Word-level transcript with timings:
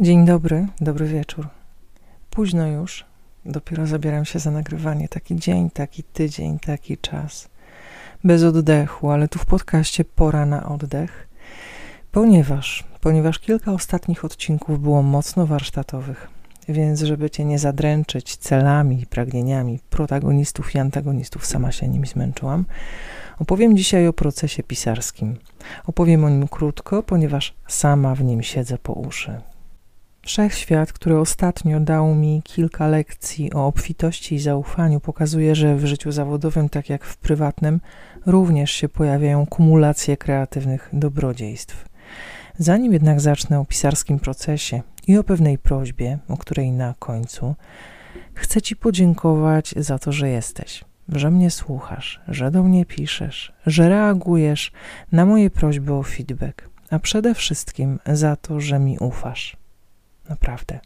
Dzień 0.00 0.26
dobry, 0.26 0.66
dobry 0.80 1.06
wieczór. 1.06 1.48
Późno 2.30 2.66
już, 2.66 3.04
dopiero 3.44 3.86
zabieram 3.86 4.24
się 4.24 4.38
za 4.38 4.50
nagrywanie. 4.50 5.08
Taki 5.08 5.36
dzień, 5.36 5.70
taki 5.70 6.02
tydzień, 6.02 6.58
taki 6.58 6.98
czas. 6.98 7.48
Bez 8.24 8.42
oddechu, 8.42 9.10
ale 9.10 9.28
tu 9.28 9.38
w 9.38 9.46
podcaście 9.46 10.04
pora 10.04 10.46
na 10.46 10.68
oddech, 10.68 11.28
ponieważ, 12.12 12.84
ponieważ 13.00 13.38
kilka 13.38 13.72
ostatnich 13.72 14.24
odcinków 14.24 14.82
było 14.82 15.02
mocno 15.02 15.46
warsztatowych, 15.46 16.28
więc 16.68 17.00
żeby 17.00 17.30
cię 17.30 17.44
nie 17.44 17.58
zadręczyć 17.58 18.36
celami 18.36 19.02
i 19.02 19.06
pragnieniami 19.06 19.80
protagonistów 19.90 20.74
i 20.74 20.78
antagonistów, 20.78 21.46
sama 21.46 21.72
się 21.72 21.88
nim 21.88 22.06
zmęczyłam, 22.06 22.64
opowiem 23.38 23.76
dzisiaj 23.76 24.06
o 24.06 24.12
procesie 24.12 24.62
pisarskim. 24.62 25.36
Opowiem 25.86 26.24
o 26.24 26.28
nim 26.28 26.48
krótko, 26.48 27.02
ponieważ 27.02 27.54
sama 27.68 28.14
w 28.14 28.24
nim 28.24 28.42
siedzę 28.42 28.78
po 28.78 28.92
uszy. 28.92 29.40
Wszechświat, 30.28 30.92
który 30.92 31.18
ostatnio 31.18 31.80
dał 31.80 32.14
mi 32.14 32.42
kilka 32.44 32.88
lekcji 32.88 33.52
o 33.52 33.66
obfitości 33.66 34.34
i 34.34 34.38
zaufaniu, 34.38 35.00
pokazuje, 35.00 35.54
że 35.54 35.76
w 35.76 35.86
życiu 35.86 36.12
zawodowym, 36.12 36.68
tak 36.68 36.88
jak 36.88 37.04
w 37.04 37.16
prywatnym, 37.16 37.80
również 38.26 38.70
się 38.70 38.88
pojawiają 38.88 39.46
kumulacje 39.46 40.16
kreatywnych 40.16 40.88
dobrodziejstw. 40.92 41.84
Zanim 42.58 42.92
jednak 42.92 43.20
zacznę 43.20 43.60
o 43.60 43.64
pisarskim 43.64 44.18
procesie 44.18 44.82
i 45.06 45.18
o 45.18 45.24
pewnej 45.24 45.58
prośbie, 45.58 46.18
o 46.28 46.36
której 46.36 46.72
na 46.72 46.94
końcu, 46.98 47.54
chcę 48.34 48.62
Ci 48.62 48.76
podziękować 48.76 49.74
za 49.76 49.98
to, 49.98 50.12
że 50.12 50.28
jesteś, 50.28 50.84
że 51.08 51.30
mnie 51.30 51.50
słuchasz, 51.50 52.20
że 52.28 52.50
do 52.50 52.62
mnie 52.62 52.86
piszesz, 52.86 53.52
że 53.66 53.88
reagujesz 53.88 54.72
na 55.12 55.26
moje 55.26 55.50
prośby 55.50 55.92
o 55.92 56.02
feedback, 56.02 56.68
a 56.90 56.98
przede 56.98 57.34
wszystkim 57.34 57.98
za 58.06 58.36
to, 58.36 58.60
że 58.60 58.78
mi 58.78 58.98
ufasz. 58.98 59.58
Naprawdę. 60.28 60.80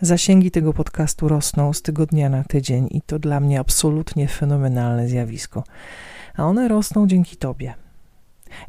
Zasięgi 0.00 0.50
tego 0.50 0.72
podcastu 0.72 1.28
rosną 1.28 1.72
z 1.72 1.82
tygodnia 1.82 2.28
na 2.28 2.44
tydzień 2.44 2.88
i 2.90 3.02
to 3.02 3.18
dla 3.18 3.40
mnie 3.40 3.60
absolutnie 3.60 4.28
fenomenalne 4.28 5.08
zjawisko. 5.08 5.64
A 6.36 6.44
one 6.44 6.68
rosną 6.68 7.06
dzięki 7.06 7.36
Tobie. 7.36 7.74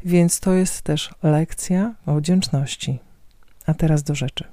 Więc 0.04 0.40
to 0.40 0.52
jest 0.52 0.82
też 0.82 1.14
lekcja 1.22 1.94
o 2.06 2.14
wdzięczności. 2.14 2.98
A 3.66 3.74
teraz 3.74 4.02
do 4.02 4.14
rzeczy, 4.14 4.44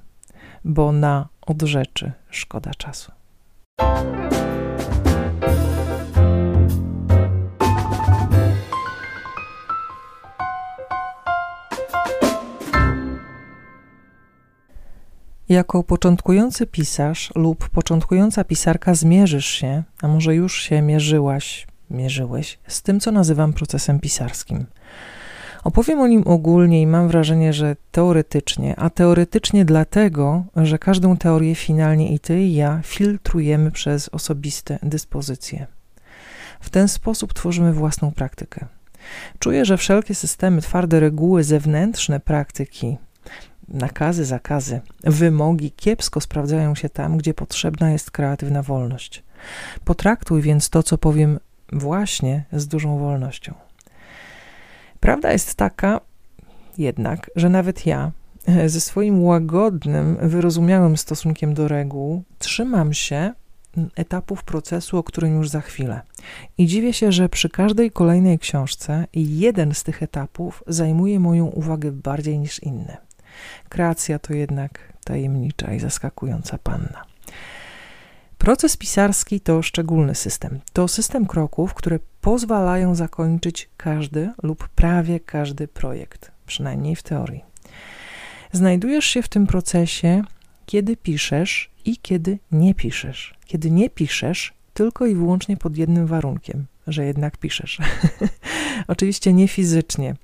bo 0.64 0.92
na 0.92 1.28
od 1.46 1.62
rzeczy 1.62 2.12
szkoda 2.30 2.70
czasu. 2.74 3.12
Jako 15.48 15.82
początkujący 15.82 16.66
pisarz 16.66 17.32
lub 17.34 17.68
początkująca 17.68 18.44
pisarka 18.44 18.94
zmierzysz 18.94 19.46
się, 19.46 19.82
a 20.02 20.08
może 20.08 20.34
już 20.34 20.60
się 20.60 20.82
mierzyłaś, 20.82 21.66
mierzyłeś, 21.90 22.58
z 22.66 22.82
tym, 22.82 23.00
co 23.00 23.12
nazywam 23.12 23.52
procesem 23.52 24.00
pisarskim. 24.00 24.66
Opowiem 25.64 26.00
o 26.00 26.06
nim 26.06 26.22
ogólnie 26.26 26.82
i 26.82 26.86
mam 26.86 27.08
wrażenie, 27.08 27.52
że 27.52 27.76
teoretycznie, 27.92 28.76
a 28.76 28.90
teoretycznie 28.90 29.64
dlatego, 29.64 30.44
że 30.56 30.78
każdą 30.78 31.16
teorię 31.16 31.54
finalnie 31.54 32.14
i 32.14 32.18
ty 32.18 32.40
i 32.40 32.54
ja 32.54 32.80
filtrujemy 32.84 33.70
przez 33.70 34.08
osobiste 34.08 34.78
dyspozycje. 34.82 35.66
W 36.60 36.70
ten 36.70 36.88
sposób 36.88 37.34
tworzymy 37.34 37.72
własną 37.72 38.12
praktykę. 38.12 38.66
Czuję, 39.38 39.64
że 39.64 39.76
wszelkie 39.76 40.14
systemy, 40.14 40.62
twarde 40.62 41.00
reguły, 41.00 41.44
zewnętrzne 41.44 42.20
praktyki, 42.20 42.96
nakazy, 43.68 44.24
zakazy, 44.24 44.80
wymogi 45.04 45.70
kiepsko 45.70 46.20
sprawdzają 46.20 46.74
się 46.74 46.88
tam, 46.88 47.16
gdzie 47.16 47.34
potrzebna 47.34 47.90
jest 47.90 48.10
kreatywna 48.10 48.62
wolność. 48.62 49.24
Potraktuj 49.84 50.42
więc 50.42 50.70
to, 50.70 50.82
co 50.82 50.98
powiem, 50.98 51.38
właśnie 51.72 52.44
z 52.52 52.66
dużą 52.68 52.98
wolnością. 52.98 53.54
Prawda 55.00 55.32
jest 55.32 55.54
taka 55.54 56.00
jednak, 56.78 57.30
że 57.36 57.48
nawet 57.48 57.86
ja, 57.86 58.12
ze 58.66 58.80
swoim 58.80 59.24
łagodnym, 59.24 60.16
wyrozumiałym 60.22 60.96
stosunkiem 60.96 61.54
do 61.54 61.68
reguł, 61.68 62.22
trzymam 62.38 62.92
się 62.92 63.32
etapów 63.96 64.44
procesu, 64.44 64.98
o 64.98 65.02
którym 65.02 65.36
już 65.36 65.48
za 65.48 65.60
chwilę. 65.60 66.00
I 66.58 66.66
dziwię 66.66 66.92
się, 66.92 67.12
że 67.12 67.28
przy 67.28 67.48
każdej 67.48 67.90
kolejnej 67.90 68.38
książce 68.38 69.06
jeden 69.14 69.74
z 69.74 69.82
tych 69.82 70.02
etapów 70.02 70.64
zajmuje 70.66 71.20
moją 71.20 71.46
uwagę 71.46 71.92
bardziej 71.92 72.38
niż 72.38 72.62
inny. 72.62 72.96
Kreacja 73.68 74.18
to 74.18 74.34
jednak 74.34 74.92
tajemnicza 75.04 75.72
i 75.74 75.80
zaskakująca 75.80 76.58
panna. 76.58 77.04
Proces 78.38 78.76
pisarski 78.76 79.40
to 79.40 79.62
szczególny 79.62 80.14
system. 80.14 80.60
To 80.72 80.88
system 80.88 81.26
kroków, 81.26 81.74
które 81.74 81.98
pozwalają 82.20 82.94
zakończyć 82.94 83.68
każdy 83.76 84.32
lub 84.42 84.68
prawie 84.68 85.20
każdy 85.20 85.68
projekt, 85.68 86.30
przynajmniej 86.46 86.96
w 86.96 87.02
teorii. 87.02 87.44
Znajdujesz 88.52 89.04
się 89.04 89.22
w 89.22 89.28
tym 89.28 89.46
procesie, 89.46 90.22
kiedy 90.66 90.96
piszesz 90.96 91.70
i 91.84 91.96
kiedy 91.96 92.38
nie 92.52 92.74
piszesz. 92.74 93.34
Kiedy 93.46 93.70
nie 93.70 93.90
piszesz, 93.90 94.54
tylko 94.74 95.06
i 95.06 95.14
wyłącznie 95.14 95.56
pod 95.56 95.76
jednym 95.76 96.06
warunkiem, 96.06 96.66
że 96.86 97.04
jednak 97.04 97.36
piszesz. 97.36 97.78
Oczywiście 98.88 99.32
nie 99.32 99.48
fizycznie, 99.48 100.14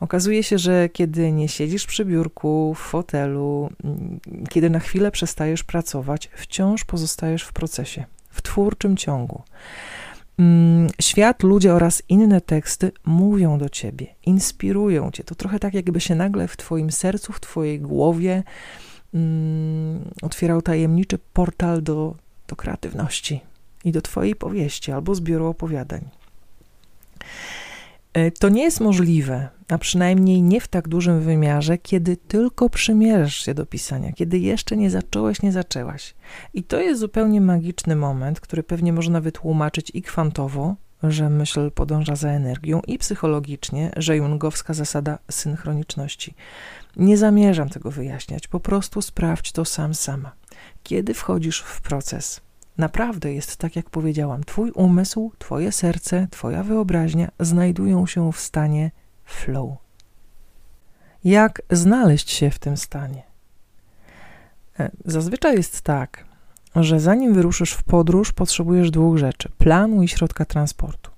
Okazuje 0.00 0.42
się, 0.42 0.58
że 0.58 0.88
kiedy 0.88 1.32
nie 1.32 1.48
siedzisz 1.48 1.86
przy 1.86 2.04
biurku, 2.04 2.74
w 2.74 2.78
fotelu, 2.78 3.70
mm, 3.84 4.20
kiedy 4.50 4.70
na 4.70 4.78
chwilę 4.78 5.10
przestajesz 5.10 5.64
pracować, 5.64 6.30
wciąż 6.36 6.84
pozostajesz 6.84 7.42
w 7.42 7.52
procesie, 7.52 8.04
w 8.30 8.42
twórczym 8.42 8.96
ciągu. 8.96 9.42
Mm, 10.38 10.88
świat, 11.00 11.42
ludzie 11.42 11.74
oraz 11.74 12.02
inne 12.08 12.40
teksty 12.40 12.92
mówią 13.04 13.58
do 13.58 13.68
ciebie, 13.68 14.06
inspirują 14.26 15.10
cię. 15.10 15.24
To 15.24 15.34
trochę 15.34 15.58
tak, 15.58 15.74
jakby 15.74 16.00
się 16.00 16.14
nagle 16.14 16.48
w 16.48 16.56
twoim 16.56 16.90
sercu, 16.90 17.32
w 17.32 17.40
twojej 17.40 17.80
głowie 17.80 18.42
mm, 19.14 20.10
otwierał 20.22 20.62
tajemniczy 20.62 21.18
portal 21.32 21.82
do, 21.82 22.14
do 22.48 22.56
kreatywności 22.56 23.40
i 23.84 23.92
do 23.92 24.02
twojej 24.02 24.36
powieści 24.36 24.92
albo 24.92 25.14
zbioru 25.14 25.46
opowiadań. 25.46 26.08
E, 28.12 28.30
to 28.30 28.48
nie 28.48 28.62
jest 28.62 28.80
możliwe, 28.80 29.48
a 29.68 29.78
przynajmniej 29.78 30.42
nie 30.42 30.60
w 30.60 30.68
tak 30.68 30.88
dużym 30.88 31.20
wymiarze, 31.20 31.78
kiedy 31.78 32.16
tylko 32.16 32.70
przymierzasz 32.70 33.44
się 33.44 33.54
do 33.54 33.66
pisania, 33.66 34.12
kiedy 34.12 34.38
jeszcze 34.38 34.76
nie 34.76 34.90
zacząłeś, 34.90 35.42
nie 35.42 35.52
zaczęłaś. 35.52 36.14
I 36.54 36.62
to 36.62 36.80
jest 36.80 37.00
zupełnie 37.00 37.40
magiczny 37.40 37.96
moment, 37.96 38.40
który 38.40 38.62
pewnie 38.62 38.92
można 38.92 39.20
wytłumaczyć 39.20 39.90
i 39.94 40.02
kwantowo, 40.02 40.76
że 41.02 41.30
myśl 41.30 41.70
podąża 41.70 42.16
za 42.16 42.28
energią, 42.28 42.80
i 42.86 42.98
psychologicznie, 42.98 43.90
że 43.96 44.16
jungowska 44.16 44.74
zasada 44.74 45.18
synchroniczności. 45.30 46.34
Nie 46.96 47.16
zamierzam 47.16 47.68
tego 47.68 47.90
wyjaśniać, 47.90 48.48
po 48.48 48.60
prostu 48.60 49.02
sprawdź 49.02 49.52
to 49.52 49.64
sam 49.64 49.94
sama. 49.94 50.32
Kiedy 50.82 51.14
wchodzisz 51.14 51.60
w 51.60 51.80
proces? 51.80 52.40
Naprawdę 52.78 53.32
jest 53.32 53.56
tak, 53.56 53.76
jak 53.76 53.90
powiedziałam. 53.90 54.44
Twój 54.44 54.70
umysł, 54.70 55.32
Twoje 55.38 55.72
serce, 55.72 56.28
Twoja 56.30 56.62
wyobraźnia 56.62 57.28
znajdują 57.40 58.06
się 58.06 58.32
w 58.32 58.40
stanie 58.40 58.90
flow. 59.24 59.70
Jak 61.24 61.62
znaleźć 61.70 62.30
się 62.30 62.50
w 62.50 62.58
tym 62.58 62.76
stanie? 62.76 63.22
E, 64.80 64.90
zazwyczaj 65.04 65.56
jest 65.56 65.82
tak, 65.82 66.24
że 66.76 67.00
zanim 67.00 67.34
wyruszysz 67.34 67.72
w 67.72 67.82
podróż, 67.82 68.32
potrzebujesz 68.32 68.90
dwóch 68.90 69.18
rzeczy: 69.18 69.48
planu 69.58 70.02
i 70.02 70.08
środka 70.08 70.44
transportu. 70.44 71.11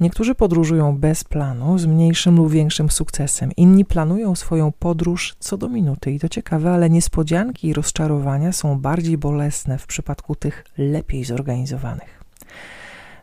Niektórzy 0.00 0.34
podróżują 0.34 0.98
bez 0.98 1.24
planu, 1.24 1.78
z 1.78 1.86
mniejszym 1.86 2.36
lub 2.36 2.50
większym 2.50 2.90
sukcesem. 2.90 3.52
Inni 3.56 3.84
planują 3.84 4.34
swoją 4.34 4.72
podróż 4.72 5.36
co 5.38 5.56
do 5.56 5.68
minuty. 5.68 6.12
I 6.12 6.18
to 6.18 6.28
ciekawe, 6.28 6.70
ale 6.70 6.90
niespodzianki 6.90 7.68
i 7.68 7.72
rozczarowania 7.72 8.52
są 8.52 8.78
bardziej 8.78 9.18
bolesne 9.18 9.78
w 9.78 9.86
przypadku 9.86 10.34
tych 10.34 10.64
lepiej 10.78 11.24
zorganizowanych. 11.24 12.24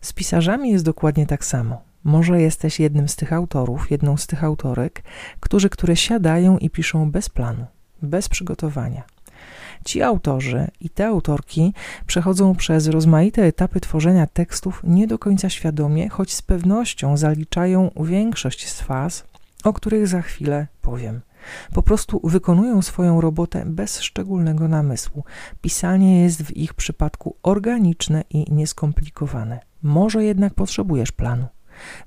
Z 0.01 0.13
pisarzami 0.13 0.71
jest 0.71 0.85
dokładnie 0.85 1.25
tak 1.25 1.45
samo. 1.45 1.81
Może 2.03 2.41
jesteś 2.41 2.79
jednym 2.79 3.07
z 3.07 3.15
tych 3.15 3.33
autorów, 3.33 3.91
jedną 3.91 4.17
z 4.17 4.27
tych 4.27 4.43
autorek, 4.43 5.03
którzy, 5.39 5.69
które 5.69 5.95
siadają 5.95 6.57
i 6.57 6.69
piszą 6.69 7.11
bez 7.11 7.29
planu, 7.29 7.65
bez 8.01 8.29
przygotowania 8.29 9.16
Ci 9.85 10.01
autorzy 10.01 10.67
i 10.81 10.89
te 10.89 11.07
autorki 11.07 11.73
przechodzą 12.07 12.55
przez 12.55 12.87
rozmaite 12.87 13.43
etapy 13.43 13.79
tworzenia 13.79 14.27
tekstów 14.27 14.81
nie 14.83 15.07
do 15.07 15.19
końca 15.19 15.49
świadomie, 15.49 16.09
choć 16.09 16.33
z 16.33 16.41
pewnością 16.41 17.17
zaliczają 17.17 17.91
większość 17.99 18.69
z 18.69 18.81
faz, 18.81 19.23
o 19.63 19.73
których 19.73 20.07
za 20.07 20.21
chwilę 20.21 20.67
powiem. 20.81 21.21
Po 21.73 21.83
prostu 21.83 22.21
wykonują 22.23 22.81
swoją 22.81 23.21
robotę 23.21 23.63
bez 23.65 24.01
szczególnego 24.01 24.67
namysłu. 24.67 25.23
Pisanie 25.61 26.23
jest 26.23 26.43
w 26.43 26.57
ich 26.57 26.73
przypadku 26.73 27.35
organiczne 27.43 28.23
i 28.29 28.53
nieskomplikowane. 28.53 29.59
Może 29.83 30.23
jednak 30.23 30.53
potrzebujesz 30.53 31.11
planu. 31.11 31.47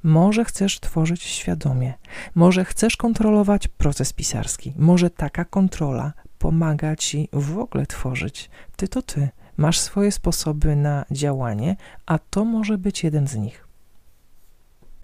Może 0.03 0.45
chcesz 0.45 0.81
tworzyć 0.81 1.23
świadomie, 1.23 1.95
może 2.35 2.65
chcesz 2.65 2.97
kontrolować 2.97 3.69
proces 3.69 4.13
pisarski, 4.13 4.73
może 4.77 5.11
taka 5.11 5.45
kontrola 5.45 6.13
pomaga 6.41 6.97
ci 6.97 7.29
w 7.33 7.59
ogóle 7.59 7.87
tworzyć. 7.87 8.51
Ty 8.77 8.89
to 8.89 9.03
ty. 9.03 9.29
Masz 9.57 9.79
swoje 9.79 10.13
sposoby 10.13 10.77
na 10.77 11.05
działanie, 11.11 11.77
a 12.07 12.19
to 12.19 12.45
może 12.45 12.79
być 12.79 13.05
jeden 13.05 13.29
z 13.29 13.37
nich. 13.37 13.67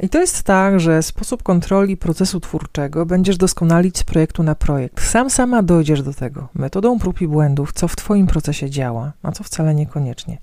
I 0.00 0.08
to 0.08 0.20
jest 0.20 0.42
tak, 0.42 0.80
że 0.80 1.02
sposób 1.02 1.42
kontroli 1.42 1.96
procesu 1.96 2.40
twórczego 2.40 3.06
będziesz 3.06 3.36
doskonalić 3.36 3.98
z 3.98 4.04
projektu 4.04 4.42
na 4.42 4.54
projekt. 4.54 5.02
Sam 5.04 5.30
sama 5.30 5.62
dojdziesz 5.62 6.02
do 6.02 6.14
tego 6.14 6.48
metodą 6.54 6.98
prób 6.98 7.20
i 7.20 7.28
błędów, 7.28 7.72
co 7.72 7.88
w 7.88 7.96
Twoim 7.96 8.26
procesie 8.26 8.70
działa, 8.70 9.12
a 9.22 9.32
co 9.32 9.44
wcale 9.44 9.74
niekoniecznie. 9.74 10.38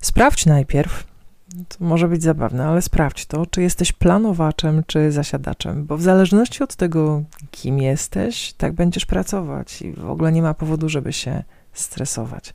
Sprawdź 0.00 0.46
najpierw, 0.46 1.04
to 1.68 1.84
może 1.84 2.08
być 2.08 2.22
zabawne, 2.22 2.66
ale 2.66 2.82
sprawdź 2.82 3.26
to, 3.26 3.46
czy 3.46 3.62
jesteś 3.62 3.92
planowaczem, 3.92 4.82
czy 4.86 5.12
zasiadaczem, 5.12 5.86
bo 5.86 5.96
w 5.96 6.02
zależności 6.02 6.62
od 6.62 6.76
tego, 6.76 7.22
kim 7.50 7.78
jesteś, 7.78 8.52
tak 8.52 8.72
będziesz 8.72 9.06
pracować 9.06 9.82
i 9.82 9.92
w 9.92 10.10
ogóle 10.10 10.32
nie 10.32 10.42
ma 10.42 10.54
powodu, 10.54 10.88
żeby 10.88 11.12
się 11.12 11.42
stresować. 11.72 12.54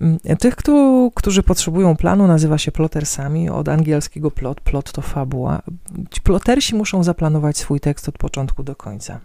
Mm, 0.00 0.18
tych, 0.38 0.56
kto, 0.56 1.10
którzy 1.14 1.42
potrzebują 1.42 1.96
planu, 1.96 2.26
nazywa 2.26 2.58
się 2.58 2.72
plotersami, 2.72 3.50
od 3.50 3.68
angielskiego 3.68 4.30
plot, 4.30 4.60
plot 4.60 4.92
to 4.92 5.02
fabuła. 5.02 5.62
Ci 6.10 6.20
plotersi 6.20 6.74
muszą 6.74 7.02
zaplanować 7.02 7.58
swój 7.58 7.80
tekst 7.80 8.08
od 8.08 8.18
początku 8.18 8.62
do 8.62 8.76
końca. 8.76 9.20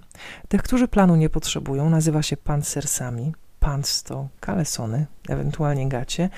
Tych, 0.48 0.64
którzy 0.64 0.88
planu 0.88 1.16
nie 1.16 1.30
potrzebują, 1.30 1.90
nazywa 1.90 2.22
się 2.22 2.38
pancersami. 2.38 3.34
Pants 3.60 4.04
to 4.04 4.28
kalesony, 4.40 5.06
ewentualnie 5.30 5.90
gacie. 5.90 6.30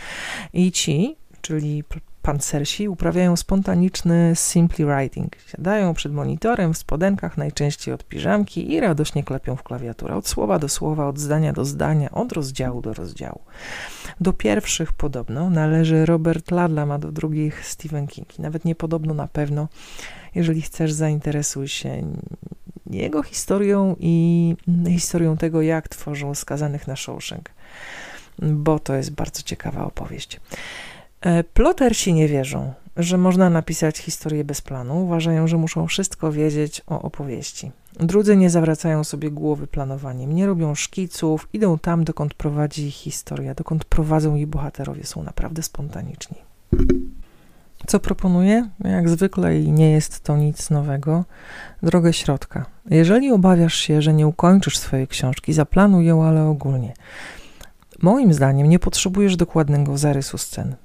I 0.54 0.72
ci, 0.72 1.16
czyli 1.42 1.84
pancersi 2.24 2.90
uprawiają 2.90 3.36
spontaniczny 3.36 4.32
simply 4.36 4.86
writing. 4.86 5.36
Siadają 5.48 5.94
przed 5.94 6.14
monitorem 6.14 6.74
w 6.74 6.78
spodenkach, 6.78 7.38
najczęściej 7.38 7.94
od 7.94 8.04
piżamki 8.04 8.74
i 8.74 8.80
radośnie 8.80 9.24
klepią 9.24 9.56
w 9.56 9.64
klawiaturę. 9.64 10.16
Od 10.16 10.28
słowa 10.28 10.60
do 10.60 10.70
słowa, 10.70 11.08
od 11.08 11.20
zdania 11.20 11.54
do 11.54 11.66
zdania, 11.66 12.12
od 12.12 12.32
rozdziału 12.32 12.82
do 12.82 12.94
rozdziału. 12.94 13.42
Do 14.22 14.34
pierwszych 14.34 14.94
podobno 14.94 15.50
należy 15.50 16.06
Robert 16.06 16.52
Ladlam, 16.52 16.92
a 16.92 16.98
do 16.98 17.12
drugich 17.12 17.66
Stephen 17.66 18.08
King. 18.08 18.40
Nawet 18.40 18.66
nie 18.66 18.76
podobno 18.76 19.14
na 19.14 19.28
pewno. 19.28 19.68
Jeżeli 20.36 20.62
chcesz, 20.62 20.92
zainteresuj 20.94 21.68
się 21.68 22.04
jego 22.90 23.24
historią 23.24 23.96
i 24.00 24.56
historią 24.90 25.38
tego, 25.38 25.62
jak 25.62 25.90
tworzą 25.90 26.36
skazanych 26.36 26.88
na 26.88 26.96
Shawshank, 26.96 27.50
bo 28.40 28.80
to 28.80 28.96
jest 28.96 29.12
bardzo 29.12 29.42
ciekawa 29.42 29.86
opowieść. 29.86 30.40
E, 31.24 31.44
plotersi 31.44 32.14
nie 32.14 32.28
wierzą, 32.28 32.74
że 32.98 33.18
można 33.18 33.50
napisać 33.50 33.98
historię 33.98 34.44
bez 34.44 34.62
planu. 34.62 35.04
Uważają, 35.04 35.48
że 35.48 35.58
muszą 35.58 35.88
wszystko 35.88 36.32
wiedzieć 36.32 36.82
o 36.88 37.02
opowieści. 37.02 37.72
Drudzy 38.00 38.38
nie 38.38 38.50
zawracają 38.50 39.04
sobie 39.04 39.32
głowy 39.32 39.68
planowaniem, 39.68 40.36
nie 40.36 40.46
robią 40.46 40.76
szkiców, 40.76 41.48
idą 41.54 41.80
tam, 41.80 42.04
dokąd 42.04 42.34
prowadzi 42.34 42.88
ich 42.88 42.94
historia, 42.94 43.54
dokąd 43.54 43.86
prowadzą 43.86 44.36
jej 44.36 44.48
bohaterowie, 44.48 45.04
są 45.04 45.24
naprawdę 45.24 45.64
spontaniczni. 45.64 46.38
Co 47.88 48.00
proponuję? 48.00 48.70
Jak 48.84 49.10
zwykle 49.10 49.60
i 49.60 49.72
nie 49.72 49.92
jest 49.92 50.20
to 50.20 50.38
nic 50.38 50.70
nowego, 50.70 51.26
drogę 51.84 52.14
środka. 52.14 52.66
Jeżeli 52.90 53.32
obawiasz 53.32 53.76
się, 53.76 54.02
że 54.02 54.14
nie 54.14 54.28
ukończysz 54.28 54.78
swojej 54.78 55.08
książki, 55.08 55.54
zaplanuj 55.54 56.06
ją, 56.06 56.24
ale 56.24 56.46
ogólnie. 56.46 56.94
Moim 58.02 58.34
zdaniem 58.34 58.70
nie 58.70 58.80
potrzebujesz 58.80 59.36
dokładnego 59.36 59.98
zarysu 59.98 60.38
scen 60.38 60.76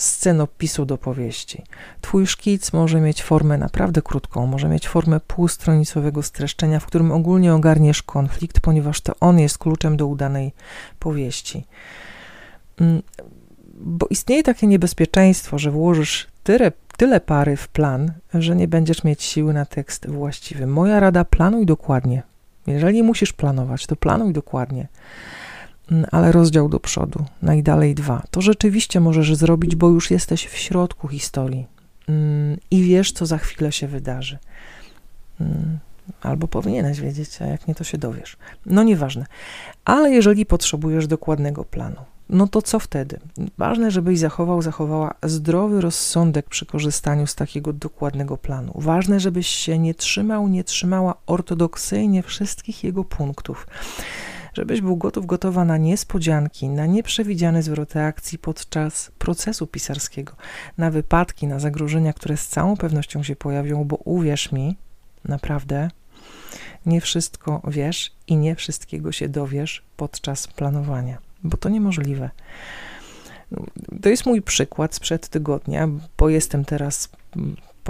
scenopisu 0.00 0.86
do 0.86 0.98
powieści. 0.98 1.62
Twój 2.00 2.26
szkic 2.26 2.72
może 2.72 3.00
mieć 3.00 3.22
formę 3.22 3.58
naprawdę 3.58 4.02
krótką, 4.02 4.46
może 4.46 4.68
mieć 4.68 4.88
formę 4.88 5.20
półstronicowego 5.20 6.22
streszczenia, 6.22 6.80
w 6.80 6.86
którym 6.86 7.12
ogólnie 7.12 7.54
ogarniesz 7.54 8.02
konflikt, 8.02 8.60
ponieważ 8.60 9.00
to 9.00 9.12
on 9.20 9.38
jest 9.38 9.58
kluczem 9.58 9.96
do 9.96 10.06
udanej 10.06 10.52
powieści. 10.98 11.64
Mm, 12.80 13.02
bo 13.74 14.06
istnieje 14.10 14.42
takie 14.42 14.66
niebezpieczeństwo, 14.66 15.58
że 15.58 15.70
włożysz 15.70 16.26
tyle, 16.44 16.72
tyle 16.96 17.20
pary 17.20 17.56
w 17.56 17.68
plan, 17.68 18.12
że 18.34 18.56
nie 18.56 18.68
będziesz 18.68 19.04
mieć 19.04 19.22
siły 19.22 19.52
na 19.52 19.64
tekst 19.64 20.08
właściwy. 20.10 20.66
Moja 20.66 21.00
rada: 21.00 21.24
planuj 21.24 21.66
dokładnie. 21.66 22.22
Jeżeli 22.66 23.02
musisz 23.02 23.32
planować, 23.32 23.86
to 23.86 23.96
planuj 23.96 24.32
dokładnie. 24.32 24.88
Mm, 25.90 26.06
ale 26.10 26.32
rozdział 26.32 26.68
do 26.68 26.80
przodu, 26.80 27.24
najdalej 27.42 27.94
dwa. 27.94 28.22
To 28.30 28.40
rzeczywiście 28.40 29.00
możesz 29.00 29.34
zrobić, 29.34 29.76
bo 29.76 29.88
już 29.88 30.10
jesteś 30.10 30.46
w 30.46 30.56
środku 30.56 31.08
historii 31.08 31.66
mm, 32.08 32.58
i 32.70 32.82
wiesz, 32.82 33.12
co 33.12 33.26
za 33.26 33.38
chwilę 33.38 33.72
się 33.72 33.88
wydarzy. 33.88 34.38
Mm, 35.40 35.78
albo 36.22 36.48
powinieneś 36.48 37.00
wiedzieć, 37.00 37.42
a 37.42 37.46
jak 37.46 37.68
nie, 37.68 37.74
to 37.74 37.84
się 37.84 37.98
dowiesz. 37.98 38.36
No 38.66 38.82
nieważne. 38.82 39.26
Ale 39.84 40.10
jeżeli 40.10 40.46
potrzebujesz 40.46 41.06
dokładnego 41.06 41.64
planu, 41.64 41.96
no 42.28 42.48
to 42.48 42.62
co 42.62 42.78
wtedy? 42.78 43.20
Ważne, 43.58 43.90
żebyś 43.90 44.18
zachował, 44.18 44.62
zachowała 44.62 45.14
zdrowy 45.22 45.80
rozsądek 45.80 46.48
przy 46.48 46.66
korzystaniu 46.66 47.26
z 47.26 47.34
takiego 47.34 47.72
dokładnego 47.72 48.36
planu. 48.36 48.72
Ważne, 48.74 49.20
żebyś 49.20 49.46
się 49.46 49.78
nie 49.78 49.94
trzymał, 49.94 50.48
nie 50.48 50.64
trzymała 50.64 51.14
ortodoksyjnie 51.26 52.22
wszystkich 52.22 52.84
jego 52.84 53.04
punktów 53.04 53.66
żebyś 54.52 54.80
był 54.80 54.96
gotów, 54.96 55.26
gotowa 55.26 55.64
na 55.64 55.76
niespodzianki, 55.76 56.68
na 56.68 56.86
nieprzewidziane 56.86 57.62
zwroty 57.62 58.00
akcji 58.00 58.38
podczas 58.38 59.10
procesu 59.18 59.66
pisarskiego, 59.66 60.32
na 60.78 60.90
wypadki, 60.90 61.46
na 61.46 61.58
zagrożenia, 61.58 62.12
które 62.12 62.36
z 62.36 62.48
całą 62.48 62.76
pewnością 62.76 63.22
się 63.22 63.36
pojawią, 63.36 63.84
bo 63.84 63.96
uwierz 63.96 64.52
mi, 64.52 64.76
naprawdę, 65.24 65.90
nie 66.86 67.00
wszystko 67.00 67.62
wiesz 67.68 68.12
i 68.26 68.36
nie 68.36 68.54
wszystkiego 68.54 69.12
się 69.12 69.28
dowiesz 69.28 69.82
podczas 69.96 70.46
planowania, 70.46 71.18
bo 71.44 71.56
to 71.56 71.68
niemożliwe. 71.68 72.30
To 74.02 74.08
jest 74.08 74.26
mój 74.26 74.42
przykład 74.42 74.94
sprzed 74.94 75.28
tygodnia, 75.28 75.88
bo 76.18 76.28
jestem 76.28 76.64
teraz 76.64 77.08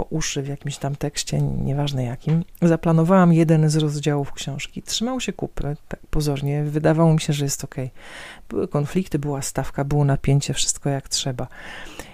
po 0.01 0.07
uszy 0.09 0.41
w 0.41 0.47
jakimś 0.47 0.77
tam 0.77 0.95
tekście, 0.95 1.41
nieważne 1.41 2.03
jakim, 2.03 2.43
zaplanowałam 2.61 3.33
jeden 3.33 3.69
z 3.69 3.75
rozdziałów 3.75 4.33
książki. 4.33 4.83
Trzymał 4.83 5.19
się 5.19 5.33
kupy, 5.33 5.75
tak 5.87 5.99
pozornie, 6.09 6.63
wydawało 6.63 7.13
mi 7.13 7.19
się, 7.19 7.33
że 7.33 7.45
jest 7.45 7.63
ok. 7.63 7.75
Były 8.49 8.67
konflikty, 8.67 9.19
była 9.19 9.41
stawka, 9.41 9.83
było 9.83 10.05
napięcie, 10.05 10.53
wszystko 10.53 10.89
jak 10.89 11.09
trzeba. 11.09 11.47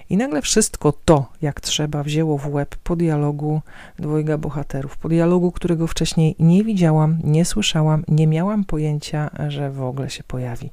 I 0.09 0.17
nagle 0.17 0.41
wszystko 0.41 0.93
to, 1.05 1.25
jak 1.41 1.61
trzeba, 1.61 2.03
wzięło 2.03 2.37
w 2.37 2.53
łeb 2.53 2.75
po 2.83 2.95
dialogu 2.95 3.61
dwojga 3.99 4.37
bohaterów. 4.37 4.97
Po 4.97 5.09
dialogu, 5.09 5.51
którego 5.51 5.87
wcześniej 5.87 6.35
nie 6.39 6.63
widziałam, 6.63 7.17
nie 7.23 7.45
słyszałam, 7.45 8.03
nie 8.07 8.27
miałam 8.27 8.63
pojęcia, 8.63 9.29
że 9.47 9.71
w 9.71 9.83
ogóle 9.83 10.09
się 10.09 10.23
pojawi. 10.23 10.69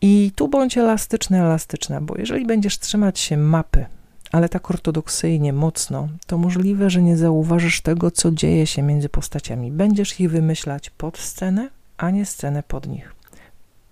I 0.00 0.32
tu 0.36 0.48
bądź 0.48 0.78
elastyczny, 0.78 1.40
elastyczna, 1.40 2.00
bo 2.00 2.14
jeżeli 2.18 2.46
będziesz 2.46 2.78
trzymać 2.78 3.18
się 3.18 3.36
mapy, 3.36 3.86
ale 4.32 4.48
tak 4.48 4.70
ortodoksyjnie, 4.70 5.52
mocno, 5.52 6.08
to 6.26 6.38
możliwe, 6.38 6.90
że 6.90 7.02
nie 7.02 7.16
zauważysz 7.16 7.80
tego, 7.80 8.10
co 8.10 8.30
dzieje 8.30 8.66
się 8.66 8.82
między 8.82 9.08
postaciami. 9.08 9.70
Będziesz 9.70 10.20
ich 10.20 10.30
wymyślać 10.30 10.90
pod 10.90 11.18
scenę, 11.18 11.70
a 11.98 12.10
nie 12.10 12.26
scenę 12.26 12.62
pod 12.62 12.86
nich. 12.86 13.14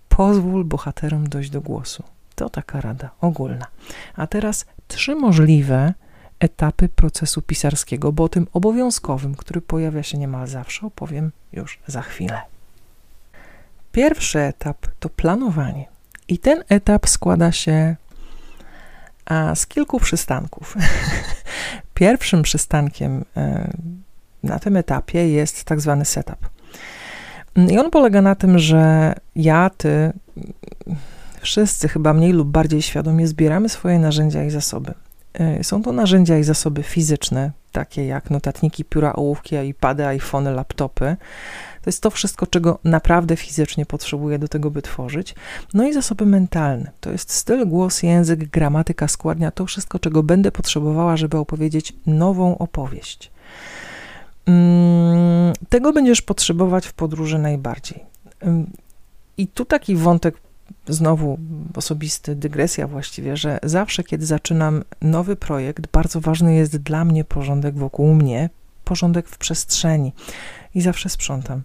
Pozwól 0.09 0.65
bohaterom 0.65 1.29
dojść 1.29 1.49
do 1.49 1.61
głosu. 1.61 2.03
To 2.35 2.49
taka 2.49 2.81
rada 2.81 3.09
ogólna. 3.21 3.67
A 4.15 4.27
teraz 4.27 4.65
trzy 4.87 5.15
możliwe 5.15 5.93
etapy 6.39 6.89
procesu 6.89 7.41
pisarskiego, 7.41 8.11
bo 8.11 8.23
o 8.23 8.29
tym 8.29 8.47
obowiązkowym, 8.53 9.35
który 9.35 9.61
pojawia 9.61 10.03
się 10.03 10.17
niemal 10.17 10.47
zawsze, 10.47 10.85
opowiem 10.87 11.31
już 11.53 11.79
za 11.87 12.01
chwilę. 12.01 12.41
Pierwszy 13.91 14.39
etap 14.39 14.87
to 14.99 15.09
planowanie. 15.09 15.85
I 16.27 16.37
ten 16.37 16.63
etap 16.69 17.09
składa 17.09 17.51
się 17.51 17.95
a 19.31 19.55
z 19.55 19.67
kilku 19.67 19.99
przystanków. 19.99 20.75
Pierwszym 21.93 22.41
przystankiem 22.41 23.25
e, 23.37 23.71
na 24.43 24.59
tym 24.59 24.77
etapie 24.77 25.29
jest 25.29 25.63
tak 25.63 25.81
zwany 25.81 26.05
setup. 26.05 26.49
I 27.55 27.79
on 27.79 27.91
polega 27.91 28.21
na 28.21 28.35
tym, 28.35 28.59
że 28.59 29.13
ja, 29.35 29.69
ty, 29.77 30.13
wszyscy 31.41 31.87
chyba 31.87 32.13
mniej 32.13 32.33
lub 32.33 32.47
bardziej 32.47 32.81
świadomie 32.81 33.27
zbieramy 33.27 33.69
swoje 33.69 33.99
narzędzia 33.99 34.43
i 34.43 34.49
zasoby. 34.49 34.93
E, 35.33 35.63
są 35.63 35.83
to 35.83 35.91
narzędzia 35.91 36.37
i 36.37 36.43
zasoby 36.43 36.83
fizyczne, 36.83 37.51
takie 37.71 38.05
jak 38.05 38.29
notatniki, 38.29 38.85
pióra, 38.85 39.13
ołówki, 39.13 39.55
iPady, 39.55 40.05
iPhony, 40.05 40.51
laptopy, 40.51 41.15
to 41.81 41.89
jest 41.89 42.03
to 42.03 42.09
wszystko, 42.09 42.47
czego 42.47 42.79
naprawdę 42.83 43.35
fizycznie 43.35 43.85
potrzebuję 43.85 44.39
do 44.39 44.47
tego, 44.47 44.71
by 44.71 44.81
tworzyć. 44.81 45.35
No 45.73 45.87
i 45.87 45.93
zasoby 45.93 46.25
mentalne. 46.25 46.91
To 47.01 47.11
jest 47.11 47.31
styl, 47.31 47.67
głos, 47.67 48.03
język, 48.03 48.49
gramatyka, 48.49 49.07
składnia, 49.07 49.51
to 49.51 49.65
wszystko, 49.65 49.99
czego 49.99 50.23
będę 50.23 50.51
potrzebowała, 50.51 51.17
żeby 51.17 51.37
opowiedzieć 51.37 51.93
nową 52.05 52.57
opowieść. 52.57 53.31
Mm, 54.45 55.53
tego 55.69 55.93
będziesz 55.93 56.21
potrzebować 56.21 56.87
w 56.87 56.93
podróży 56.93 57.39
najbardziej. 57.39 58.05
I 59.37 59.47
tu 59.47 59.65
taki 59.65 59.95
wątek 59.95 60.35
znowu 60.87 61.37
osobisty, 61.75 62.35
dygresja 62.35 62.87
właściwie, 62.87 63.37
że 63.37 63.59
zawsze, 63.63 64.03
kiedy 64.03 64.25
zaczynam 64.25 64.83
nowy 65.01 65.35
projekt, 65.35 65.87
bardzo 65.87 66.21
ważny 66.21 66.55
jest 66.55 66.77
dla 66.77 67.05
mnie 67.05 67.23
porządek 67.23 67.75
wokół 67.75 68.13
mnie, 68.15 68.49
porządek 68.83 69.27
w 69.27 69.37
przestrzeni 69.37 70.13
i 70.75 70.81
zawsze 70.81 71.09
sprzątam. 71.09 71.61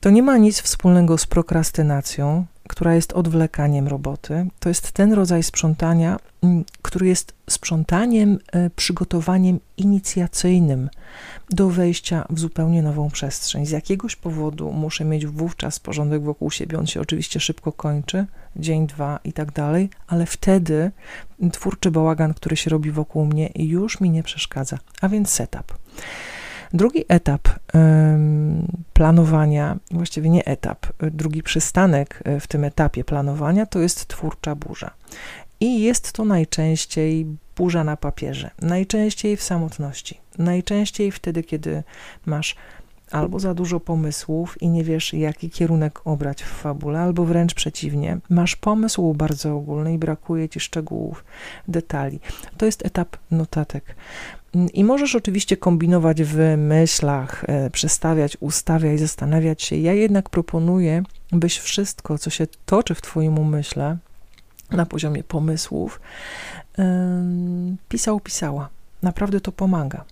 To 0.00 0.10
nie 0.10 0.22
ma 0.22 0.36
nic 0.36 0.60
wspólnego 0.60 1.18
z 1.18 1.26
prokrastynacją, 1.26 2.46
która 2.70 2.94
jest 2.94 3.12
odwlekaniem 3.12 3.88
roboty. 3.88 4.46
To 4.60 4.68
jest 4.68 4.92
ten 4.92 5.12
rodzaj 5.12 5.42
sprzątania, 5.42 6.18
mm, 6.42 6.64
który 6.82 7.06
jest 7.06 7.32
sprzątaniem, 7.50 8.38
e, 8.52 8.70
przygotowaniem 8.70 9.60
inicjacyjnym 9.76 10.90
do 11.50 11.70
wejścia 11.70 12.26
w 12.30 12.38
zupełnie 12.38 12.82
nową 12.82 13.10
przestrzeń. 13.10 13.66
Z 13.66 13.70
jakiegoś 13.70 14.16
powodu 14.16 14.72
muszę 14.72 15.04
mieć 15.04 15.26
wówczas 15.26 15.78
porządek 15.80 16.22
wokół 16.22 16.50
siebie. 16.50 16.78
On 16.78 16.86
się 16.86 17.00
oczywiście 17.00 17.40
szybko 17.40 17.72
kończy, 17.72 18.26
dzień, 18.56 18.86
dwa 18.86 19.20
i 19.24 19.32
tak 19.32 19.52
dalej, 19.52 19.90
ale 20.06 20.26
wtedy 20.26 20.90
twórczy 21.52 21.90
bałagan, 21.90 22.34
który 22.34 22.56
się 22.56 22.70
robi 22.70 22.90
wokół 22.90 23.26
mnie, 23.26 23.50
już 23.54 24.00
mi 24.00 24.10
nie 24.10 24.22
przeszkadza. 24.22 24.78
A 25.00 25.08
więc 25.08 25.30
setup. 25.30 25.78
Drugi 26.72 27.04
etap 27.08 27.48
planowania, 28.92 29.76
właściwie 29.90 30.30
nie 30.30 30.44
etap, 30.44 30.86
drugi 30.98 31.42
przystanek 31.42 32.22
e, 32.24 32.40
w 32.40 32.46
tym 32.46 32.64
etapie 32.64 33.04
planowania 33.04 33.66
to 33.66 33.78
jest 33.78 34.06
twórcza 34.06 34.54
burza. 34.54 34.90
I 35.60 35.82
jest 35.82 36.12
to 36.12 36.24
najczęściej 36.24 37.26
burza 37.56 37.84
na 37.84 37.96
papierze, 37.96 38.50
najczęściej 38.62 39.36
w 39.36 39.42
samotności, 39.42 40.20
najczęściej 40.38 41.12
wtedy, 41.12 41.42
kiedy 41.42 41.82
masz 42.26 42.56
albo 43.10 43.40
za 43.40 43.54
dużo 43.54 43.80
pomysłów 43.80 44.62
i 44.62 44.68
nie 44.68 44.84
wiesz, 44.84 45.12
jaki 45.12 45.50
kierunek 45.50 46.00
obrać 46.04 46.42
w 46.42 46.46
fabule, 46.46 47.00
albo 47.00 47.24
wręcz 47.24 47.54
przeciwnie, 47.54 48.18
masz 48.30 48.56
pomysł 48.56 49.14
bardzo 49.14 49.56
ogólny 49.56 49.94
i 49.94 49.98
brakuje 49.98 50.48
ci 50.48 50.60
szczegółów, 50.60 51.24
detali. 51.68 52.20
To 52.56 52.66
jest 52.66 52.86
etap 52.86 53.16
notatek. 53.30 53.96
I 54.74 54.84
możesz 54.84 55.14
oczywiście 55.14 55.56
kombinować 55.56 56.22
w 56.22 56.54
myślach, 56.56 57.44
e, 57.46 57.70
przestawiać, 57.70 58.36
ustawiać, 58.40 59.00
zastanawiać 59.00 59.62
się. 59.62 59.76
Ja 59.76 59.92
jednak 59.92 60.30
proponuję, 60.30 61.02
byś 61.32 61.58
wszystko, 61.58 62.18
co 62.18 62.30
się 62.30 62.46
toczy 62.66 62.94
w 62.94 63.02
Twoim 63.02 63.38
umyśle 63.38 63.96
na 64.70 64.86
poziomie 64.86 65.24
pomysłów, 65.24 66.00
pisał, 67.88 68.20
pisała. 68.20 68.68
Naprawdę 69.02 69.40
to 69.40 69.52
pomaga. 69.52 70.04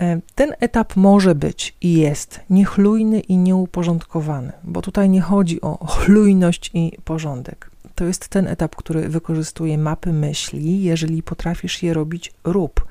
E, 0.00 0.20
ten 0.34 0.54
etap 0.60 0.96
może 0.96 1.34
być 1.34 1.76
i 1.80 1.92
jest 1.92 2.40
niechlujny 2.50 3.20
i 3.20 3.36
nieuporządkowany, 3.36 4.52
bo 4.64 4.82
tutaj 4.82 5.08
nie 5.08 5.20
chodzi 5.20 5.60
o 5.60 5.86
chlujność 5.86 6.70
i 6.74 6.92
porządek. 7.04 7.70
To 7.94 8.04
jest 8.04 8.28
ten 8.28 8.48
etap, 8.48 8.76
który 8.76 9.08
wykorzystuje 9.08 9.78
mapy 9.78 10.12
myśli. 10.12 10.82
Jeżeli 10.82 11.22
potrafisz 11.22 11.82
je 11.82 11.94
robić, 11.94 12.32
rób. 12.44 12.86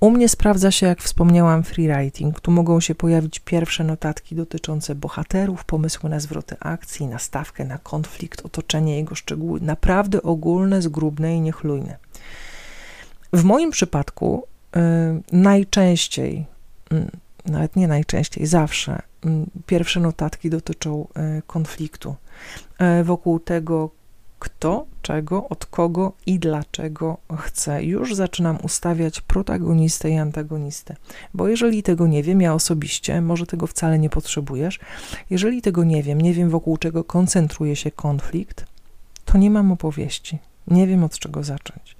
U 0.00 0.10
mnie 0.10 0.28
sprawdza 0.28 0.70
się, 0.70 0.86
jak 0.86 1.02
wspomniałam, 1.02 1.62
freewriting. 1.62 2.40
Tu 2.40 2.50
mogą 2.50 2.80
się 2.80 2.94
pojawić 2.94 3.40
pierwsze 3.40 3.84
notatki 3.84 4.34
dotyczące 4.34 4.94
bohaterów, 4.94 5.64
pomysły 5.64 6.10
na 6.10 6.20
zwroty 6.20 6.56
akcji, 6.60 7.06
na 7.06 7.18
stawkę, 7.18 7.64
na 7.64 7.78
konflikt, 7.78 8.46
otoczenie, 8.46 8.96
jego 8.96 9.14
szczegóły. 9.14 9.60
Naprawdę 9.60 10.22
ogólne, 10.22 10.82
zgrubne 10.82 11.36
i 11.36 11.40
niechlujne. 11.40 11.96
W 13.32 13.44
moim 13.44 13.70
przypadku 13.70 14.46
najczęściej, 15.32 16.46
y, 16.92 17.10
nawet 17.46 17.76
nie 17.76 17.88
najczęściej, 17.88 18.46
zawsze 18.46 19.02
y, 19.26 19.28
pierwsze 19.66 20.00
notatki 20.00 20.50
dotyczą 20.50 21.06
y, 21.38 21.42
konfliktu. 21.46 22.14
Y, 23.00 23.04
wokół 23.04 23.40
tego, 23.40 23.90
kto, 24.38 24.86
czego, 25.02 25.48
od 25.48 25.66
kogo 25.66 26.12
i 26.26 26.38
dlaczego 26.38 27.16
chce. 27.38 27.84
Już 27.84 28.14
zaczynam 28.14 28.58
ustawiać 28.62 29.20
protagonistę 29.20 30.10
i 30.10 30.16
antagonistę, 30.16 30.96
bo 31.34 31.48
jeżeli 31.48 31.82
tego 31.82 32.06
nie 32.06 32.22
wiem, 32.22 32.40
ja 32.40 32.54
osobiście, 32.54 33.20
może 33.20 33.46
tego 33.46 33.66
wcale 33.66 33.98
nie 33.98 34.10
potrzebujesz, 34.10 34.80
jeżeli 35.30 35.62
tego 35.62 35.84
nie 35.84 36.02
wiem, 36.02 36.20
nie 36.20 36.34
wiem 36.34 36.50
wokół 36.50 36.76
czego 36.76 37.04
koncentruje 37.04 37.76
się 37.76 37.90
konflikt, 37.90 38.66
to 39.24 39.38
nie 39.38 39.50
mam 39.50 39.72
opowieści, 39.72 40.38
nie 40.66 40.86
wiem 40.86 41.04
od 41.04 41.18
czego 41.18 41.42
zacząć. 41.44 41.97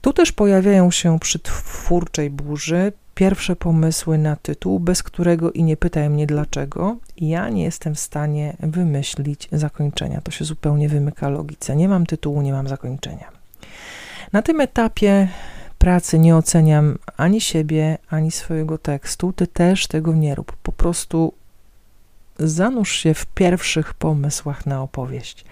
Tu 0.00 0.12
też 0.12 0.32
pojawiają 0.32 0.90
się 0.90 1.18
przy 1.18 1.38
twórczej 1.38 2.30
burzy 2.30 2.92
pierwsze 3.14 3.56
pomysły 3.56 4.18
na 4.18 4.36
tytuł, 4.36 4.80
bez 4.80 5.02
którego 5.02 5.52
i 5.52 5.62
nie 5.62 5.76
pytaj 5.76 6.10
mnie 6.10 6.26
dlaczego, 6.26 6.96
ja 7.16 7.48
nie 7.48 7.62
jestem 7.62 7.94
w 7.94 8.00
stanie 8.00 8.56
wymyślić 8.60 9.48
zakończenia. 9.52 10.20
To 10.20 10.30
się 10.30 10.44
zupełnie 10.44 10.88
wymyka 10.88 11.28
logice. 11.28 11.76
Nie 11.76 11.88
mam 11.88 12.06
tytułu, 12.06 12.42
nie 12.42 12.52
mam 12.52 12.68
zakończenia. 12.68 13.30
Na 14.32 14.42
tym 14.42 14.60
etapie 14.60 15.28
pracy 15.78 16.18
nie 16.18 16.36
oceniam 16.36 16.98
ani 17.16 17.40
siebie, 17.40 17.98
ani 18.08 18.30
swojego 18.30 18.78
tekstu. 18.78 19.32
Ty 19.32 19.46
też 19.46 19.86
tego 19.86 20.14
nie 20.14 20.34
rób. 20.34 20.56
Po 20.62 20.72
prostu 20.72 21.32
zanurz 22.38 22.92
się 22.92 23.14
w 23.14 23.26
pierwszych 23.26 23.94
pomysłach 23.94 24.66
na 24.66 24.82
opowieść. 24.82 25.44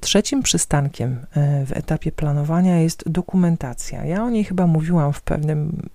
Trzecim 0.00 0.42
przystankiem 0.42 1.26
e, 1.36 1.66
w 1.66 1.72
etapie 1.72 2.12
planowania 2.12 2.80
jest 2.80 3.10
dokumentacja. 3.10 4.04
Ja 4.04 4.24
o 4.24 4.30
niej 4.30 4.44
chyba 4.44 4.66
mówiłam 4.66 5.12
w 5.12 5.22
pewnym 5.22 5.88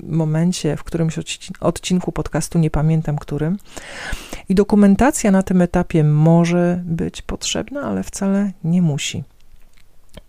momencie, 0.00 0.76
w 0.76 0.84
którymś 0.84 1.18
odcinku 1.60 2.12
podcastu, 2.12 2.58
nie 2.58 2.70
pamiętam 2.70 3.18
którym. 3.18 3.58
I 4.48 4.54
dokumentacja 4.54 5.30
na 5.30 5.42
tym 5.42 5.62
etapie 5.62 6.04
może 6.04 6.80
być 6.84 7.22
potrzebna, 7.22 7.80
ale 7.80 8.02
wcale 8.02 8.52
nie 8.64 8.82
musi. 8.82 9.24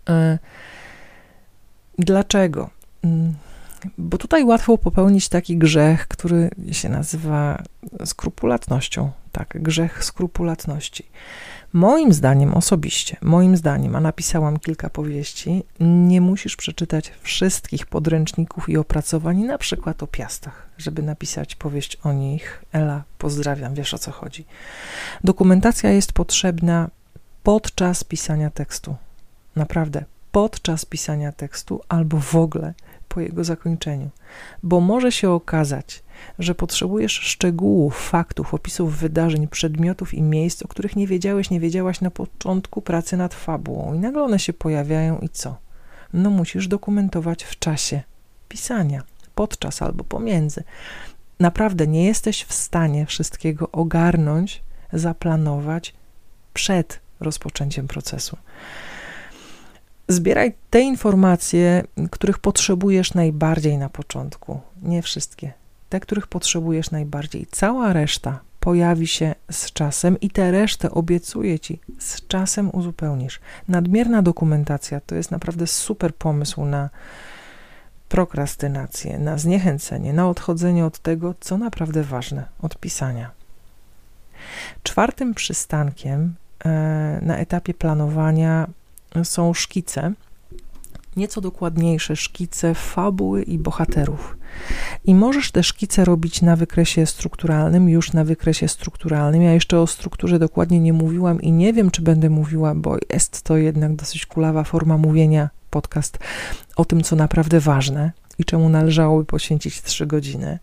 E, 0.08 0.38
dlaczego? 1.98 2.70
Mm, 3.04 3.34
bo 3.98 4.18
tutaj 4.18 4.44
łatwo 4.44 4.78
popełnić 4.78 5.28
taki 5.28 5.56
grzech, 5.56 6.08
który 6.08 6.50
się 6.72 6.88
nazywa 6.88 7.62
skrupulatnością. 8.04 9.10
Tak, 9.32 9.62
grzech 9.62 10.04
skrupulatności. 10.04 11.06
Moim 11.72 12.12
zdaniem, 12.12 12.54
osobiście, 12.54 13.16
moim 13.22 13.56
zdaniem, 13.56 13.96
a 13.96 14.00
napisałam 14.00 14.58
kilka 14.58 14.90
powieści, 14.90 15.64
nie 15.80 16.20
musisz 16.20 16.56
przeczytać 16.56 17.12
wszystkich 17.22 17.86
podręczników 17.86 18.68
i 18.68 18.76
opracowań, 18.76 19.38
na 19.38 19.58
przykład 19.58 20.02
o 20.02 20.06
piastach, 20.06 20.68
żeby 20.78 21.02
napisać 21.02 21.54
powieść 21.54 21.96
o 22.04 22.12
nich. 22.12 22.64
Ela, 22.72 23.02
pozdrawiam, 23.18 23.74
wiesz 23.74 23.94
o 23.94 23.98
co 23.98 24.10
chodzi. 24.10 24.44
Dokumentacja 25.24 25.90
jest 25.90 26.12
potrzebna 26.12 26.90
podczas 27.42 28.04
pisania 28.04 28.50
tekstu. 28.50 28.96
Naprawdę, 29.56 30.04
podczas 30.32 30.84
pisania 30.84 31.32
tekstu 31.32 31.80
albo 31.88 32.20
w 32.20 32.34
ogóle 32.34 32.74
po 33.14 33.20
jego 33.20 33.44
zakończeniu, 33.44 34.10
bo 34.62 34.80
może 34.80 35.12
się 35.12 35.30
okazać, 35.30 36.02
że 36.38 36.54
potrzebujesz 36.54 37.12
szczegółów, 37.12 38.08
faktów, 38.08 38.54
opisów 38.54 38.98
wydarzeń, 38.98 39.48
przedmiotów 39.48 40.14
i 40.14 40.22
miejsc, 40.22 40.62
o 40.62 40.68
których 40.68 40.96
nie 40.96 41.06
wiedziałeś, 41.06 41.50
nie 41.50 41.60
wiedziałaś 41.60 42.00
na 42.00 42.10
początku 42.10 42.82
pracy 42.82 43.16
nad 43.16 43.34
fabułą, 43.34 43.94
i 43.94 43.98
nagle 43.98 44.22
one 44.22 44.38
się 44.38 44.52
pojawiają, 44.52 45.18
i 45.18 45.28
co? 45.28 45.56
No, 46.12 46.30
musisz 46.30 46.68
dokumentować 46.68 47.44
w 47.44 47.58
czasie 47.58 48.02
pisania, 48.48 49.02
podczas 49.34 49.82
albo 49.82 50.04
pomiędzy. 50.04 50.62
Naprawdę 51.40 51.86
nie 51.86 52.04
jesteś 52.04 52.44
w 52.44 52.52
stanie 52.52 53.06
wszystkiego 53.06 53.70
ogarnąć, 53.70 54.62
zaplanować 54.92 55.94
przed 56.54 57.00
rozpoczęciem 57.20 57.88
procesu. 57.88 58.36
Zbieraj 60.10 60.52
te 60.70 60.80
informacje, 60.80 61.82
których 62.10 62.38
potrzebujesz 62.38 63.14
najbardziej 63.14 63.78
na 63.78 63.88
początku. 63.88 64.60
Nie 64.82 65.02
wszystkie. 65.02 65.52
Te, 65.88 66.00
których 66.00 66.26
potrzebujesz 66.26 66.90
najbardziej. 66.90 67.46
Cała 67.50 67.92
reszta 67.92 68.40
pojawi 68.60 69.06
się 69.06 69.34
z 69.50 69.72
czasem 69.72 70.20
i 70.20 70.30
tę 70.30 70.50
resztę 70.50 70.90
obiecuję 70.90 71.58
ci, 71.58 71.80
z 71.98 72.26
czasem 72.26 72.70
uzupełnisz. 72.72 73.40
Nadmierna 73.68 74.22
dokumentacja 74.22 75.00
to 75.00 75.14
jest 75.14 75.30
naprawdę 75.30 75.66
super 75.66 76.14
pomysł 76.14 76.64
na 76.64 76.90
prokrastynację, 78.08 79.18
na 79.18 79.38
zniechęcenie, 79.38 80.12
na 80.12 80.28
odchodzenie 80.28 80.86
od 80.86 80.98
tego, 80.98 81.34
co 81.40 81.58
naprawdę 81.58 82.02
ważne, 82.02 82.44
od 82.62 82.78
pisania. 82.78 83.30
Czwartym 84.82 85.34
przystankiem 85.34 86.34
e, 86.64 86.68
na 87.22 87.36
etapie 87.36 87.74
planowania 87.74 88.66
są 89.22 89.54
szkice, 89.54 90.12
nieco 91.16 91.40
dokładniejsze 91.40 92.16
szkice 92.16 92.74
fabuły 92.74 93.42
i 93.42 93.58
bohaterów. 93.58 94.36
I 95.04 95.14
możesz 95.14 95.50
te 95.50 95.62
szkice 95.62 96.04
robić 96.04 96.42
na 96.42 96.56
wykresie 96.56 97.06
strukturalnym, 97.06 97.88
już 97.88 98.12
na 98.12 98.24
wykresie 98.24 98.68
strukturalnym. 98.68 99.42
Ja 99.42 99.52
jeszcze 99.52 99.80
o 99.80 99.86
strukturze 99.86 100.38
dokładnie 100.38 100.80
nie 100.80 100.92
mówiłam 100.92 101.42
i 101.42 101.52
nie 101.52 101.72
wiem, 101.72 101.90
czy 101.90 102.02
będę 102.02 102.30
mówiła, 102.30 102.74
bo 102.74 102.96
jest 103.10 103.42
to 103.42 103.56
jednak 103.56 103.96
dosyć 103.96 104.26
kulawa 104.26 104.64
forma 104.64 104.98
mówienia, 104.98 105.50
podcast 105.70 106.18
o 106.76 106.84
tym, 106.84 107.02
co 107.02 107.16
naprawdę 107.16 107.60
ważne 107.60 108.12
i 108.38 108.44
czemu 108.44 108.68
należałoby 108.68 109.24
poświęcić 109.24 109.82
3 109.82 110.06
godziny. 110.06 110.58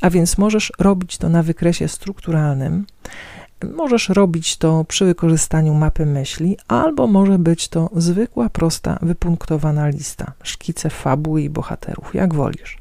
A 0.00 0.10
więc 0.10 0.38
możesz 0.38 0.72
robić 0.78 1.18
to 1.18 1.28
na 1.28 1.42
wykresie 1.42 1.88
strukturalnym. 1.88 2.86
Możesz 3.64 4.08
robić 4.08 4.56
to 4.56 4.84
przy 4.84 5.04
wykorzystaniu 5.04 5.74
mapy 5.74 6.06
myśli, 6.06 6.56
albo 6.68 7.06
może 7.06 7.38
być 7.38 7.68
to 7.68 7.90
zwykła, 7.96 8.48
prosta, 8.48 8.98
wypunktowana 9.02 9.88
lista, 9.88 10.32
szkice 10.42 10.90
fabuły 10.90 11.42
i 11.42 11.50
bohaterów, 11.50 12.14
jak 12.14 12.34
wolisz. 12.34 12.78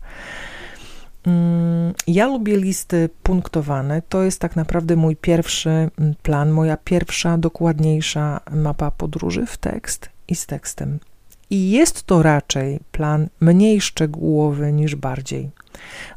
Mm, 1.27 1.94
ja 2.08 2.27
lubię 2.27 2.58
listy 2.58 3.10
punktowane. 3.24 4.01
To 4.10 4.24
jest 4.24 4.41
tak 4.41 4.55
naprawdę 4.55 4.96
mój 4.96 5.15
pierwszy 5.15 5.70
mm, 5.70 6.15
plan, 6.24 6.51
moja 6.51 6.77
pierwsza, 6.77 7.38
dokładniejsza 7.38 8.39
mapa 8.51 8.91
podróży 8.91 9.46
w 9.46 9.58
tekst 9.58 10.10
i 10.27 10.36
z 10.36 10.46
tekstem. 10.46 11.00
I 11.49 11.71
jest 11.71 12.03
to 12.03 12.23
raczej 12.23 12.79
plan 12.91 13.27
mniej 13.39 13.81
szczegółowy 13.81 14.73
niż 14.73 14.95
bardziej. 14.95 15.49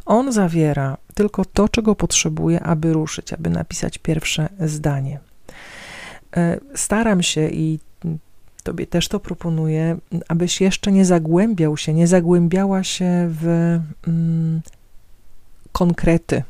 On 0.06 0.32
zawiera 0.32 0.96
tylko 1.14 1.44
to, 1.44 1.68
czego 1.68 1.94
potrzebuję, 1.94 2.60
aby 2.60 2.92
ruszyć, 2.92 3.32
aby 3.32 3.50
napisać 3.50 3.98
pierwsze 3.98 4.48
zdanie. 4.60 5.20
E, 6.36 6.60
staram 6.74 7.22
się 7.22 7.48
i 7.48 7.78
Tobie 8.68 8.86
też 8.86 9.08
to 9.08 9.20
proponuję, 9.20 9.98
abyś 10.28 10.60
jeszcze 10.60 10.92
nie 10.92 11.04
zagłębiał 11.04 11.76
się, 11.76 11.94
nie 11.94 12.06
zagłębiała 12.06 12.84
się 12.84 13.28
w 13.30 13.46
mm, 14.06 14.60
konkrety. 15.72 16.42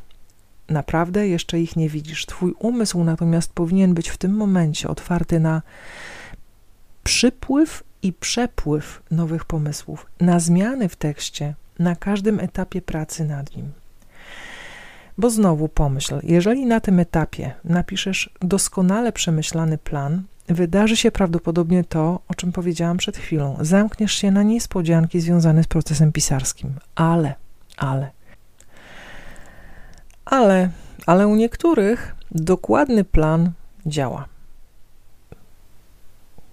Naprawdę 0.69 1.27
jeszcze 1.27 1.59
ich 1.59 1.75
nie 1.75 1.89
widzisz. 1.89 2.25
Twój 2.25 2.53
umysł 2.59 3.03
natomiast 3.03 3.53
powinien 3.53 3.93
być 3.93 4.09
w 4.09 4.17
tym 4.17 4.35
momencie 4.35 4.87
otwarty 4.87 5.39
na 5.39 5.61
przypływ 7.03 7.83
i 8.03 8.13
przepływ 8.13 9.01
nowych 9.11 9.45
pomysłów, 9.45 10.05
na 10.19 10.39
zmiany 10.39 10.89
w 10.89 10.95
tekście 10.95 11.53
na 11.79 11.95
każdym 11.95 12.39
etapie 12.39 12.81
pracy 12.81 13.25
nad 13.25 13.55
nim. 13.55 13.71
Bo 15.17 15.29
znowu 15.29 15.67
pomyśl, 15.67 16.19
jeżeli 16.23 16.65
na 16.65 16.79
tym 16.79 16.99
etapie 16.99 17.51
napiszesz 17.63 18.29
doskonale 18.41 19.11
przemyślany 19.11 19.77
plan, 19.77 20.23
wydarzy 20.47 20.97
się 20.97 21.11
prawdopodobnie 21.11 21.83
to, 21.83 22.19
o 22.27 22.35
czym 22.35 22.51
powiedziałam 22.51 22.97
przed 22.97 23.17
chwilą. 23.17 23.57
Zamkniesz 23.61 24.13
się 24.13 24.31
na 24.31 24.43
niespodzianki 24.43 25.21
związane 25.21 25.63
z 25.63 25.67
procesem 25.67 26.11
pisarskim. 26.11 26.73
Ale, 26.95 27.35
ale, 27.77 28.11
ale, 30.25 30.69
ale 31.05 31.27
u 31.27 31.35
niektórych 31.35 32.15
dokładny 32.31 33.03
plan 33.03 33.51
działa. 33.85 34.25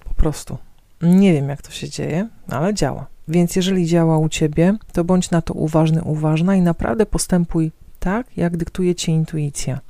Po 0.04 0.14
prostu. 0.14 0.58
Nie 1.02 1.32
wiem, 1.32 1.48
jak 1.48 1.62
to 1.62 1.70
się 1.70 1.88
dzieje, 1.88 2.28
ale 2.48 2.74
działa. 2.74 3.06
Więc 3.28 3.56
jeżeli 3.56 3.86
działa 3.86 4.18
u 4.18 4.28
ciebie, 4.28 4.74
to 4.92 5.04
bądź 5.04 5.30
na 5.30 5.42
to 5.42 5.54
uważny, 5.54 6.02
uważna 6.02 6.56
i 6.56 6.60
naprawdę 6.60 7.06
postępuj 7.06 7.72
tak, 8.00 8.36
jak 8.36 8.56
dyktuje 8.56 8.94
ci 8.94 9.12
intuicja. 9.12 9.80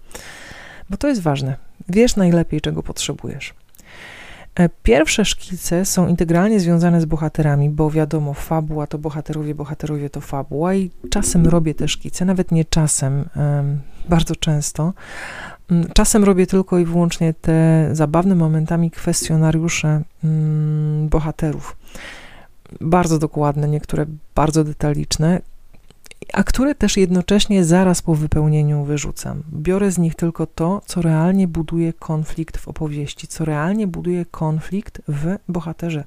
Bo 0.90 0.96
to 0.96 1.08
jest 1.08 1.22
ważne. 1.22 1.56
Wiesz 1.88 2.16
najlepiej, 2.16 2.60
czego 2.60 2.82
potrzebujesz. 2.82 3.54
E, 4.54 4.68
pierwsze 4.82 5.24
szkice 5.24 5.84
są 5.84 6.08
integralnie 6.08 6.60
związane 6.60 7.00
z 7.00 7.04
bohaterami, 7.04 7.70
bo 7.70 7.90
wiadomo, 7.90 8.34
fabuła 8.34 8.86
to 8.86 8.98
bohaterowie, 8.98 9.54
bohaterowie 9.54 10.10
to 10.10 10.20
fabuła 10.20 10.74
i 10.74 10.90
czasem 11.10 11.46
robię 11.46 11.74
te 11.74 11.88
szkice, 11.88 12.24
nawet 12.24 12.52
nie 12.52 12.64
czasem, 12.64 13.28
bardzo 14.08 14.36
często. 14.36 14.92
Mm, 15.70 15.88
czasem 15.94 16.24
robię 16.24 16.46
tylko 16.46 16.78
i 16.78 16.84
wyłącznie 16.84 17.34
te 17.34 17.88
zabawne 17.92 18.34
momentami 18.34 18.90
kwestionariusze 18.90 20.02
mm, 20.24 21.08
bohaterów. 21.08 21.76
Bardzo 22.80 23.18
dokładne, 23.18 23.68
niektóre 23.68 24.06
bardzo 24.34 24.64
detaliczne, 24.64 25.40
a 26.32 26.44
które 26.44 26.74
też 26.74 26.96
jednocześnie 26.96 27.64
zaraz 27.64 28.02
po 28.02 28.14
wypełnieniu 28.14 28.84
wyrzucam. 28.84 29.42
Biorę 29.52 29.90
z 29.90 29.98
nich 29.98 30.14
tylko 30.14 30.46
to, 30.46 30.82
co 30.86 31.02
realnie 31.02 31.48
buduje 31.48 31.92
konflikt 31.92 32.56
w 32.56 32.68
opowieści, 32.68 33.28
co 33.28 33.44
realnie 33.44 33.86
buduje 33.86 34.24
konflikt 34.24 35.02
w 35.08 35.36
bohaterze. 35.48 36.04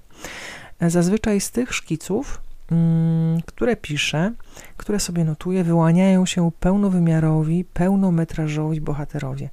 Zazwyczaj 0.82 1.42
z 1.42 1.52
tych 1.52 1.74
szkiców, 1.74 2.42
które 3.46 3.76
piszę, 3.76 4.34
które 4.78 5.00
sobie 5.00 5.24
notuję, 5.24 5.64
wyłaniają 5.64 6.26
się 6.26 6.52
pełnowymiarowi, 6.60 7.66
pełnometrażowi 7.66 8.82
bohaterowie. 8.82 9.50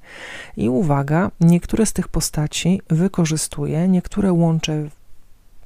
I 0.57 0.69
uwaga, 0.69 1.31
niektóre 1.41 1.85
z 1.85 1.93
tych 1.93 2.07
postaci 2.07 2.81
wykorzystuję, 2.89 3.87
niektóre 3.87 4.33
łączę 4.33 4.83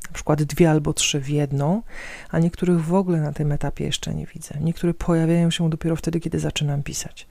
na 0.08 0.14
przykład 0.14 0.44
dwie 0.44 0.72
albo 0.72 0.94
trzy 0.94 1.20
w 1.20 1.30
jedną, 1.30 1.82
a 2.30 2.40
niektórych 2.40 2.86
w 2.86 2.94
ogóle 2.94 3.22
na 3.22 3.34
tym 3.34 3.52
etapie 3.52 3.86
jeszcze 3.86 4.16
nie 4.16 4.26
widzę. 4.26 4.56
Niektóre 4.62 4.94
pojawiają 4.94 5.52
się 5.52 5.70
dopiero 5.70 5.96
wtedy, 5.96 6.20
kiedy 6.20 6.40
zaczynam 6.40 6.84
pisać. 6.84 7.28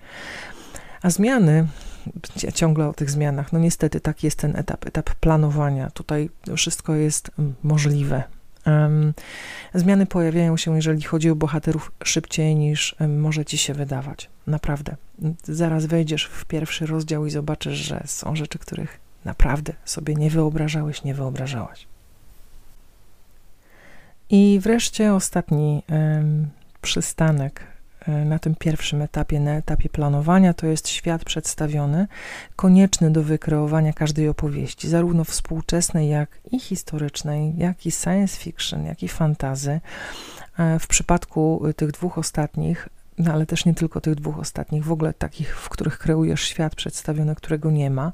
A 1.02 1.10
zmiany, 1.10 1.66
ciągle 2.54 2.88
o 2.88 2.92
tych 2.92 3.10
zmianach, 3.10 3.52
no 3.52 3.58
niestety 3.58 4.00
tak 4.00 4.24
jest 4.24 4.38
ten 4.38 4.56
etap, 4.56 4.86
etap 4.86 5.14
planowania. 5.14 5.90
Tutaj 5.90 6.30
wszystko 6.56 6.94
jest 6.94 7.30
mm, 7.38 7.54
możliwe. 7.62 8.22
Zmiany 9.74 10.06
pojawiają 10.06 10.56
się, 10.56 10.76
jeżeli 10.76 11.02
chodzi 11.02 11.30
o 11.30 11.34
bohaterów, 11.34 11.92
szybciej 12.04 12.56
niż 12.56 12.96
może 13.08 13.44
ci 13.44 13.58
się 13.58 13.74
wydawać. 13.74 14.30
Naprawdę. 14.46 14.96
Zaraz 15.42 15.86
wejdziesz 15.86 16.24
w 16.24 16.44
pierwszy 16.44 16.86
rozdział 16.86 17.26
i 17.26 17.30
zobaczysz, 17.30 17.78
że 17.78 18.02
są 18.06 18.36
rzeczy, 18.36 18.58
których 18.58 19.00
naprawdę 19.24 19.72
sobie 19.84 20.14
nie 20.14 20.30
wyobrażałeś, 20.30 21.04
nie 21.04 21.14
wyobrażałaś. 21.14 21.86
I 24.30 24.60
wreszcie 24.62 25.14
ostatni 25.14 25.82
przystanek 26.80 27.69
na 28.06 28.38
tym 28.38 28.54
pierwszym 28.54 29.02
etapie, 29.02 29.40
na 29.40 29.50
etapie 29.50 29.88
planowania, 29.88 30.54
to 30.54 30.66
jest 30.66 30.88
świat 30.88 31.24
przedstawiony, 31.24 32.06
konieczny 32.56 33.10
do 33.10 33.22
wykreowania 33.22 33.92
każdej 33.92 34.28
opowieści, 34.28 34.88
zarówno 34.88 35.24
współczesnej, 35.24 36.08
jak 36.08 36.40
i 36.52 36.60
historycznej, 36.60 37.52
jak 37.56 37.86
i 37.86 37.90
science 37.90 38.36
fiction, 38.36 38.86
jak 38.86 39.02
i 39.02 39.08
fantazy. 39.08 39.80
E, 40.58 40.78
w 40.78 40.86
przypadku 40.86 41.62
tych 41.76 41.92
dwóch 41.92 42.18
ostatnich, 42.18 42.88
no 43.20 43.32
ale 43.32 43.46
też 43.46 43.64
nie 43.64 43.74
tylko 43.74 44.00
tych 44.00 44.14
dwóch 44.14 44.38
ostatnich, 44.38 44.84
w 44.84 44.92
ogóle 44.92 45.14
takich, 45.14 45.56
w 45.56 45.68
których 45.68 45.98
kreujesz 45.98 46.42
świat 46.42 46.74
przedstawiony, 46.74 47.34
którego 47.34 47.70
nie 47.70 47.90
ma, 47.90 48.12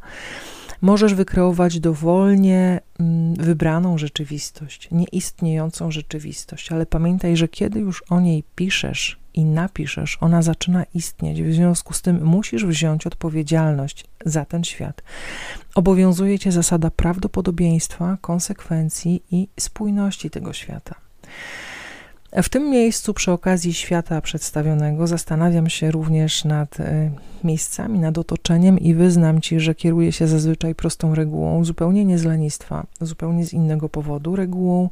Możesz 0.81 1.15
wykreować 1.15 1.81
dowolnie 1.81 2.81
mm, 3.01 3.35
wybraną 3.35 3.99
rzeczywistość, 3.99 4.89
nieistniejącą 4.91 5.91
rzeczywistość, 5.91 6.73
ale 6.73 6.87
pamiętaj, 6.87 7.37
że 7.37 7.49
kiedy 7.49 7.81
już 7.81 8.03
o 8.03 8.21
niej 8.21 8.45
piszesz 8.55 9.19
i 9.35 9.45
napiszesz, 9.45 10.19
ona 10.21 10.43
zaczyna 10.43 10.85
istnieć. 10.95 11.43
W 11.43 11.53
związku 11.53 11.95
z 11.95 12.03
tym 12.03 12.25
musisz 12.25 12.67
wziąć 12.67 13.07
odpowiedzialność 13.07 14.05
za 14.25 14.45
ten 14.45 14.65
świat. 14.65 15.03
Obowiązuje 15.75 16.39
cię 16.39 16.53
zasada 16.53 16.91
prawdopodobieństwa, 16.91 18.19
konsekwencji 18.21 19.23
i 19.31 19.49
spójności 19.61 20.31
tego 20.31 20.53
świata. 20.53 20.95
W 22.43 22.49
tym 22.49 22.71
miejscu, 22.71 23.15
przy 23.15 23.33
okazji 23.33 23.75
świata 23.75 24.21
przedstawionego, 24.21 25.07
zastanawiam 25.07 25.69
się 25.69 25.91
również 25.91 26.45
nad 26.45 26.81
e, 26.81 27.11
miejscami, 27.45 27.99
nad 27.99 28.19
otoczeniem 28.19 28.79
i 28.79 28.95
wyznam 28.95 29.41
ci, 29.41 29.61
że 29.61 29.75
kieruję 29.75 30.13
się 30.13 30.27
zazwyczaj 30.27 30.75
prostą 30.75 31.15
regułą, 31.15 31.65
zupełnie 31.65 32.05
nie 32.05 32.19
z 32.19 32.25
lenistwa, 32.25 32.87
zupełnie 33.01 33.47
z 33.47 33.53
innego 33.53 33.89
powodu, 33.89 34.37
regułą 34.37 34.91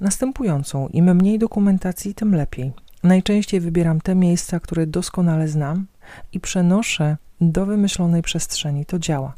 następującą: 0.00 0.88
im 0.88 1.14
mniej 1.14 1.38
dokumentacji, 1.38 2.14
tym 2.14 2.34
lepiej. 2.34 2.72
Najczęściej 3.02 3.60
wybieram 3.60 4.00
te 4.00 4.14
miejsca, 4.14 4.60
które 4.60 4.86
doskonale 4.86 5.48
znam 5.48 5.86
i 6.32 6.40
przenoszę 6.40 7.16
do 7.40 7.66
wymyślonej 7.66 8.22
przestrzeni. 8.22 8.86
To 8.86 8.98
działa. 8.98 9.34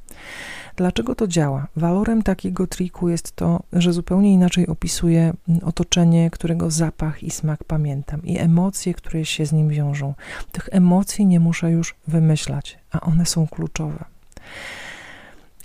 Dlaczego 0.77 1.15
to 1.15 1.27
działa? 1.27 1.67
Walorem 1.77 2.23
takiego 2.23 2.67
triku 2.67 3.09
jest 3.09 3.37
to, 3.37 3.63
że 3.73 3.93
zupełnie 3.93 4.33
inaczej 4.33 4.67
opisuje 4.67 5.33
otoczenie, 5.63 6.31
którego 6.31 6.71
zapach 6.71 7.23
i 7.23 7.31
smak 7.31 7.65
pamiętam 7.65 8.23
i 8.25 8.39
emocje, 8.39 8.95
które 8.95 9.25
się 9.25 9.47
z 9.47 9.53
nim 9.53 9.69
wiążą. 9.69 10.15
Tych 10.53 10.69
emocji 10.73 11.27
nie 11.27 11.41
muszę 11.41 11.71
już 11.71 11.95
wymyślać, 12.09 12.79
a 12.91 13.01
one 13.01 13.27
są 13.27 13.47
kluczowe. 13.47 14.05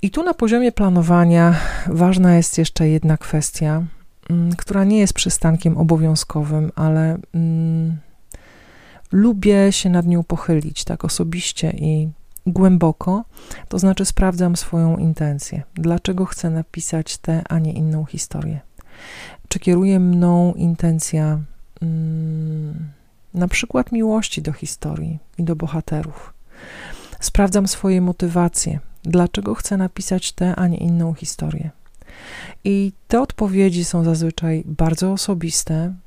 I 0.01 0.09
tu 0.09 0.23
na 0.23 0.33
poziomie 0.33 0.71
planowania 0.71 1.55
ważna 1.87 2.35
jest 2.35 2.57
jeszcze 2.57 2.89
jedna 2.89 3.17
kwestia, 3.17 3.83
mm, 4.29 4.55
która 4.55 4.83
nie 4.83 4.99
jest 4.99 5.13
przystankiem 5.13 5.77
obowiązkowym, 5.77 6.71
ale 6.75 7.17
mm, 7.33 7.97
lubię 9.11 9.71
się 9.71 9.89
nad 9.89 10.05
nią 10.05 10.23
pochylić 10.23 10.83
tak 10.83 11.05
osobiście 11.05 11.69
i 11.69 12.09
głęboko, 12.47 13.25
to 13.67 13.79
znaczy 13.79 14.05
sprawdzam 14.05 14.55
swoją 14.55 14.97
intencję. 14.97 15.63
Dlaczego 15.75 16.25
chcę 16.25 16.49
napisać 16.49 17.17
tę, 17.17 17.41
a 17.49 17.59
nie 17.59 17.73
inną 17.73 18.05
historię? 18.05 18.59
Czy 19.47 19.59
kieruje 19.59 19.99
mną 19.99 20.53
intencja 20.53 21.39
hmm, 21.79 22.91
na 23.33 23.47
przykład 23.47 23.91
miłości 23.91 24.41
do 24.41 24.53
historii 24.53 25.19
i 25.37 25.43
do 25.43 25.55
bohaterów? 25.55 26.33
Sprawdzam 27.19 27.67
swoje 27.67 28.01
motywacje. 28.01 28.79
Dlaczego 29.03 29.55
chcę 29.55 29.77
napisać 29.77 30.31
tę, 30.31 30.55
a 30.55 30.67
nie 30.67 30.77
inną 30.77 31.13
historię? 31.13 31.69
I 32.63 32.91
te 33.07 33.21
odpowiedzi 33.21 33.85
są 33.85 34.03
zazwyczaj 34.03 34.63
bardzo 34.65 35.11
osobiste, 35.11 35.73
Mm, 35.73 36.06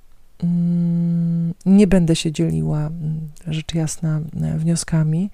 nie 1.66 1.87
będę 1.87 2.16
się 2.16 2.33
dzieliła, 2.33 2.79
mm, 2.79 3.29
rzecz 3.46 3.74
jasna, 3.74 4.20
e, 4.42 4.59
wnioskami. 4.59 5.31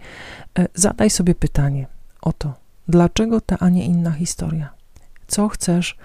E, 0.59 0.69
zadaj 0.75 1.11
sobie 1.11 1.35
pytanie 1.35 1.87
o 2.23 2.33
to, 2.33 2.55
dlaczego 2.89 3.41
ta, 3.41 3.59
a 3.59 3.69
nie 3.69 3.85
inna 3.85 4.11
historia? 4.11 4.71
Co 5.27 5.49
chcesz 5.49 5.97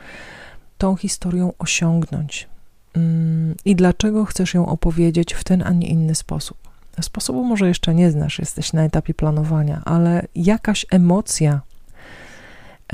tą 0.77 0.95
historią 0.95 1.53
osiągnąć? 1.59 2.47
Mm, 2.93 3.55
I 3.65 3.75
dlaczego 3.75 4.25
chcesz 4.25 4.53
ją 4.53 4.65
opowiedzieć 4.65 5.33
w 5.33 5.43
ten, 5.43 5.63
a 5.65 5.71
nie 5.71 5.87
inny 5.87 6.15
sposób? 6.15 6.57
Sposobu 7.01 7.43
może 7.43 7.67
jeszcze 7.67 7.95
nie 7.95 8.11
znasz, 8.11 8.39
jesteś 8.39 8.73
na 8.73 8.83
etapie 8.83 9.13
planowania, 9.13 9.81
ale 9.85 10.27
jakaś 10.35 10.85
emocja 10.91 11.61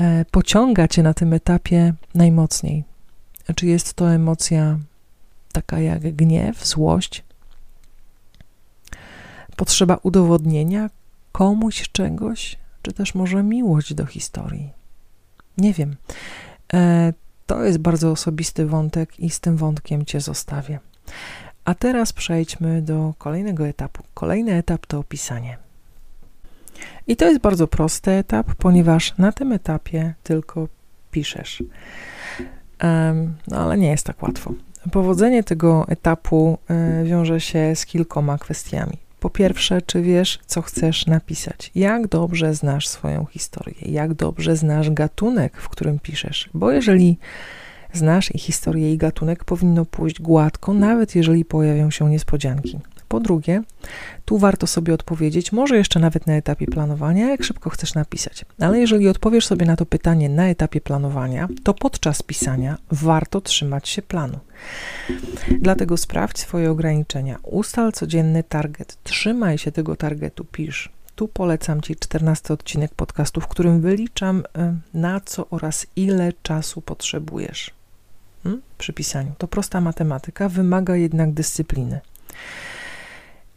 e, 0.00 0.24
pociąga 0.24 0.88
cię 0.88 1.02
na 1.02 1.14
tym 1.14 1.32
etapie 1.32 1.94
najmocniej. 2.14 2.84
Czy 3.54 3.66
jest 3.66 3.94
to 3.94 4.12
emocja 4.12 4.78
taka 5.52 5.80
jak 5.80 6.00
gniew, 6.00 6.66
złość, 6.66 7.24
potrzeba 9.56 9.98
udowodnienia 10.02 10.90
komuś 11.32 11.88
czegoś, 11.92 12.58
czy 12.82 12.92
też 12.92 13.14
może 13.14 13.42
miłość 13.42 13.94
do 13.94 14.06
historii? 14.06 14.70
Nie 15.58 15.72
wiem. 15.72 15.96
E, 16.72 17.12
to 17.46 17.64
jest 17.64 17.78
bardzo 17.78 18.10
osobisty 18.10 18.66
wątek 18.66 19.20
i 19.20 19.30
z 19.30 19.40
tym 19.40 19.56
wątkiem 19.56 20.04
Cię 20.04 20.20
zostawię. 20.20 20.78
A 21.64 21.74
teraz 21.74 22.12
przejdźmy 22.12 22.82
do 22.82 23.14
kolejnego 23.18 23.66
etapu. 23.66 24.02
Kolejny 24.14 24.54
etap 24.54 24.86
to 24.86 24.98
opisanie. 24.98 25.58
I 27.06 27.16
to 27.16 27.24
jest 27.24 27.40
bardzo 27.40 27.66
prosty 27.66 28.10
etap, 28.10 28.54
ponieważ 28.54 29.18
na 29.18 29.32
tym 29.32 29.52
etapie 29.52 30.14
tylko 30.22 30.68
piszesz. 31.10 31.62
Um, 32.82 33.34
no 33.48 33.56
ale 33.56 33.78
nie 33.78 33.88
jest 33.88 34.06
tak 34.06 34.22
łatwo. 34.22 34.52
Powodzenie 34.92 35.44
tego 35.44 35.84
etapu 35.88 36.58
y, 37.00 37.04
wiąże 37.04 37.40
się 37.40 37.76
z 37.76 37.86
kilkoma 37.86 38.38
kwestiami. 38.38 38.98
Po 39.20 39.30
pierwsze, 39.30 39.82
czy 39.82 40.02
wiesz, 40.02 40.38
co 40.46 40.62
chcesz 40.62 41.06
napisać? 41.06 41.70
Jak 41.74 42.06
dobrze 42.06 42.54
znasz 42.54 42.88
swoją 42.88 43.26
historię? 43.26 43.74
Jak 43.82 44.14
dobrze 44.14 44.56
znasz 44.56 44.90
gatunek, 44.90 45.56
w 45.56 45.68
którym 45.68 45.98
piszesz? 45.98 46.50
Bo 46.54 46.70
jeżeli 46.70 47.18
znasz 47.92 48.34
i 48.34 48.38
historię, 48.38 48.92
i 48.92 48.98
gatunek, 48.98 49.44
powinno 49.44 49.84
pójść 49.84 50.20
gładko, 50.20 50.74
nawet 50.74 51.14
jeżeli 51.14 51.44
pojawią 51.44 51.90
się 51.90 52.10
niespodzianki. 52.10 52.78
Po 53.08 53.20
drugie, 53.20 53.62
tu 54.24 54.38
warto 54.38 54.66
sobie 54.66 54.94
odpowiedzieć, 54.94 55.52
może 55.52 55.76
jeszcze 55.76 56.00
nawet 56.00 56.26
na 56.26 56.32
etapie 56.32 56.66
planowania, 56.66 57.28
jak 57.28 57.44
szybko 57.44 57.70
chcesz 57.70 57.94
napisać. 57.94 58.44
Ale 58.60 58.78
jeżeli 58.78 59.08
odpowiesz 59.08 59.46
sobie 59.46 59.66
na 59.66 59.76
to 59.76 59.86
pytanie 59.86 60.28
na 60.28 60.48
etapie 60.48 60.80
planowania, 60.80 61.48
to 61.62 61.74
podczas 61.74 62.22
pisania 62.22 62.78
warto 62.90 63.40
trzymać 63.40 63.88
się 63.88 64.02
planu. 64.02 64.38
Dlatego 65.58 65.96
sprawdź 65.96 66.38
swoje 66.38 66.70
ograniczenia, 66.70 67.38
ustal 67.42 67.92
codzienny 67.92 68.42
target, 68.42 68.98
trzymaj 69.04 69.58
się 69.58 69.72
tego 69.72 69.96
targetu, 69.96 70.44
pisz. 70.44 70.88
Tu 71.14 71.28
polecam 71.28 71.80
Ci 71.80 71.96
14 71.96 72.54
odcinek 72.54 72.94
podcastu, 72.94 73.40
w 73.40 73.48
którym 73.48 73.80
wyliczam 73.80 74.38
y, 74.38 74.44
na 74.94 75.20
co 75.20 75.46
oraz 75.50 75.86
ile 75.96 76.32
czasu 76.42 76.80
potrzebujesz 76.80 77.70
hmm? 78.42 78.62
przy 78.78 78.92
pisaniu. 78.92 79.32
To 79.38 79.48
prosta 79.48 79.80
matematyka, 79.80 80.48
wymaga 80.48 80.96
jednak 80.96 81.32
dyscypliny. 81.32 82.00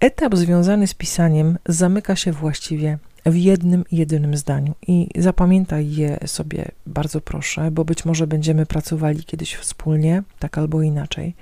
Etap 0.01 0.35
związany 0.35 0.87
z 0.87 0.93
pisaniem 0.93 1.57
zamyka 1.65 2.15
się 2.15 2.31
właściwie 2.31 2.97
w 3.25 3.35
jednym 3.35 3.83
jedynym 3.91 4.37
zdaniu 4.37 4.73
i 4.87 5.07
zapamiętaj 5.15 5.91
je 5.91 6.17
sobie 6.25 6.71
bardzo 6.85 7.21
proszę, 7.21 7.71
bo 7.71 7.85
być 7.85 8.05
może 8.05 8.27
będziemy 8.27 8.65
pracowali 8.65 9.23
kiedyś 9.23 9.55
wspólnie, 9.55 10.23
tak 10.39 10.57
albo 10.57 10.81
inaczej. 10.81 11.35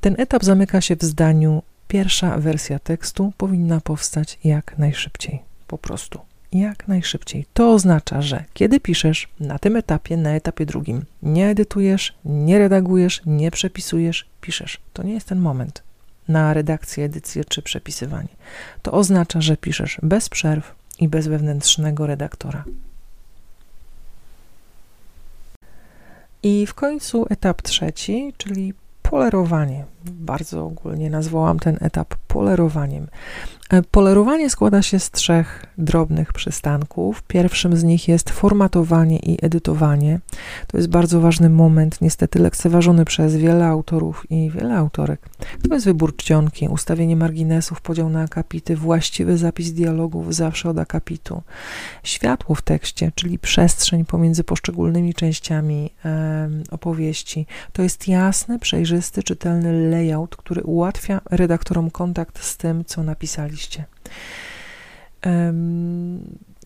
Ten 0.00 0.14
etap 0.18 0.44
zamyka 0.44 0.80
się 0.80 0.96
w 0.96 1.02
zdaniu: 1.02 1.62
pierwsza 1.88 2.38
wersja 2.38 2.78
tekstu 2.78 3.32
powinna 3.36 3.80
powstać 3.80 4.38
jak 4.44 4.78
najszybciej. 4.78 5.42
Po 5.66 5.78
prostu 5.78 6.18
jak 6.52 6.88
najszybciej. 6.88 7.46
To 7.54 7.72
oznacza, 7.72 8.22
że 8.22 8.44
kiedy 8.54 8.80
piszesz 8.80 9.28
na 9.40 9.58
tym 9.58 9.76
etapie, 9.76 10.16
na 10.16 10.30
etapie 10.30 10.66
drugim, 10.66 11.04
nie 11.22 11.48
edytujesz, 11.48 12.14
nie 12.24 12.58
redagujesz, 12.58 13.22
nie 13.26 13.50
przepisujesz, 13.50 14.26
piszesz. 14.40 14.80
To 14.92 15.02
nie 15.02 15.12
jest 15.12 15.28
ten 15.28 15.38
moment 15.38 15.85
na 16.28 16.54
redakcję, 16.54 17.04
edycję 17.04 17.44
czy 17.44 17.62
przepisywanie. 17.62 18.28
To 18.82 18.92
oznacza, 18.92 19.40
że 19.40 19.56
piszesz 19.56 19.98
bez 20.02 20.28
przerw 20.28 20.74
i 20.98 21.08
bez 21.08 21.28
wewnętrznego 21.28 22.06
redaktora. 22.06 22.64
I 26.42 26.66
w 26.66 26.74
końcu 26.74 27.26
etap 27.30 27.62
trzeci, 27.62 28.32
czyli 28.36 28.74
polerowanie. 29.02 29.84
Bardzo 30.10 30.64
ogólnie 30.64 31.10
nazwałam 31.10 31.58
ten 31.58 31.78
etap 31.80 32.14
polerowaniem. 32.28 33.06
E, 33.70 33.82
polerowanie 33.82 34.50
składa 34.50 34.82
się 34.82 34.98
z 34.98 35.10
trzech 35.10 35.66
drobnych 35.78 36.32
przystanków. 36.32 37.22
Pierwszym 37.22 37.76
z 37.76 37.84
nich 37.84 38.08
jest 38.08 38.30
formatowanie 38.30 39.18
i 39.18 39.38
edytowanie. 39.42 40.20
To 40.66 40.76
jest 40.76 40.88
bardzo 40.88 41.20
ważny 41.20 41.50
moment, 41.50 42.00
niestety 42.00 42.38
lekceważony 42.38 43.04
przez 43.04 43.36
wiele 43.36 43.66
autorów 43.66 44.26
i 44.30 44.50
wiele 44.50 44.76
autorek. 44.76 45.28
To 45.68 45.74
jest 45.74 45.86
wybór 45.86 46.16
czcionki, 46.16 46.68
ustawienie 46.68 47.16
marginesów, 47.16 47.80
podział 47.80 48.08
na 48.08 48.22
akapity, 48.22 48.76
właściwy 48.76 49.38
zapis 49.38 49.72
dialogów 49.72 50.34
zawsze 50.34 50.70
od 50.70 50.78
akapitu. 50.78 51.42
Światło 52.02 52.54
w 52.54 52.62
tekście, 52.62 53.12
czyli 53.14 53.38
przestrzeń 53.38 54.04
pomiędzy 54.04 54.44
poszczególnymi 54.44 55.14
częściami 55.14 55.90
e, 56.04 56.48
opowieści. 56.70 57.46
To 57.72 57.82
jest 57.82 58.08
jasny, 58.08 58.58
przejrzysty, 58.58 59.22
czytelny 59.22 59.90
layout, 59.96 60.36
który 60.36 60.62
ułatwia 60.62 61.20
redaktorom 61.30 61.90
kontakt 61.90 62.42
z 62.42 62.56
tym, 62.56 62.84
co 62.84 63.02
napisaliście. 63.02 63.84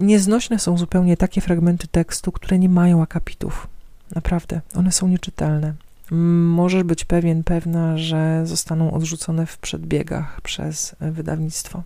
Nieznośne 0.00 0.58
są 0.58 0.78
zupełnie 0.78 1.16
takie 1.16 1.40
fragmenty 1.40 1.88
tekstu, 1.88 2.32
które 2.32 2.58
nie 2.58 2.68
mają 2.68 3.02
akapitów. 3.02 3.66
Naprawdę, 4.14 4.60
one 4.74 4.92
są 4.92 5.08
nieczytelne. 5.08 5.74
Możesz 6.10 6.82
być 6.82 7.04
pewien, 7.04 7.44
pewna, 7.44 7.98
że 7.98 8.42
zostaną 8.46 8.92
odrzucone 8.92 9.46
w 9.46 9.58
przedbiegach 9.58 10.40
przez 10.40 10.96
wydawnictwo. 11.00 11.82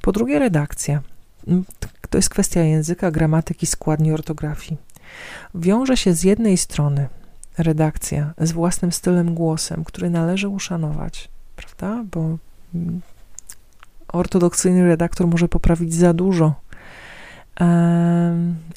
Po 0.00 0.12
drugie, 0.12 0.38
redakcja. 0.38 1.02
To 2.10 2.18
jest 2.18 2.28
kwestia 2.28 2.60
języka, 2.60 3.10
gramatyki, 3.10 3.66
składni, 3.66 4.12
ortografii. 4.12 4.76
Wiąże 5.54 5.96
się 5.96 6.14
z 6.14 6.24
jednej 6.24 6.56
strony 6.56 7.08
redakcja 7.58 8.34
z 8.38 8.52
własnym 8.52 8.92
stylem 8.92 9.34
głosem, 9.34 9.84
który 9.84 10.10
należy 10.10 10.48
uszanować, 10.48 11.28
prawda? 11.56 12.04
Bo 12.10 12.38
ortodoksyjny 14.12 14.84
redaktor 14.84 15.26
może 15.26 15.48
poprawić 15.48 15.94
za 15.94 16.14
dużo. 16.14 16.54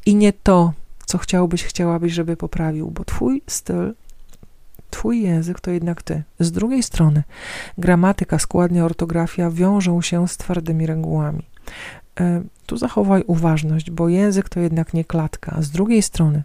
I 0.05 0.15
nie 0.15 0.33
to, 0.33 0.73
co 1.05 1.17
chciałbyś, 1.17 1.63
chciałabyś, 1.63 2.13
żeby 2.13 2.37
poprawił, 2.37 2.91
bo 2.91 3.05
twój 3.05 3.41
styl, 3.47 3.93
twój 4.89 5.21
język 5.21 5.59
to 5.59 5.71
jednak 5.71 6.01
ty. 6.01 6.23
Z 6.39 6.51
drugiej 6.51 6.83
strony, 6.83 7.23
gramatyka, 7.77 8.39
składnia, 8.39 8.85
ortografia 8.85 9.51
wiążą 9.51 10.01
się 10.01 10.27
z 10.27 10.37
twardymi 10.37 10.85
regułami. 10.85 11.43
Tu 12.65 12.77
zachowaj 12.77 13.23
uważność, 13.27 13.91
bo 13.91 14.09
język 14.09 14.49
to 14.49 14.59
jednak 14.59 14.93
nie 14.93 15.05
klatka. 15.05 15.57
Z 15.59 15.69
drugiej 15.69 16.01
strony, 16.01 16.43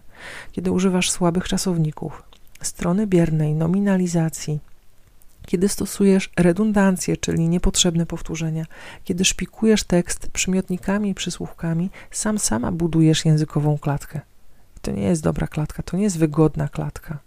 kiedy 0.51 0.71
używasz 0.71 1.11
słabych 1.11 1.47
czasowników, 1.47 2.23
strony 2.61 3.07
biernej, 3.07 3.53
nominalizacji, 3.53 4.59
kiedy 5.45 5.69
stosujesz 5.69 6.29
redundancję, 6.37 7.17
czyli 7.17 7.49
niepotrzebne 7.49 8.05
powtórzenia, 8.05 8.65
kiedy 9.03 9.25
szpikujesz 9.25 9.83
tekst 9.83 10.27
przymiotnikami 10.33 11.09
i 11.09 11.13
przysłówkami, 11.13 11.89
sam 12.11 12.39
sama 12.39 12.71
budujesz 12.71 13.25
językową 13.25 13.77
klatkę. 13.77 14.21
To 14.81 14.91
nie 14.91 15.03
jest 15.03 15.23
dobra 15.23 15.47
klatka, 15.47 15.83
to 15.83 15.97
nie 15.97 16.03
jest 16.03 16.17
wygodna 16.17 16.67
klatka. 16.67 17.19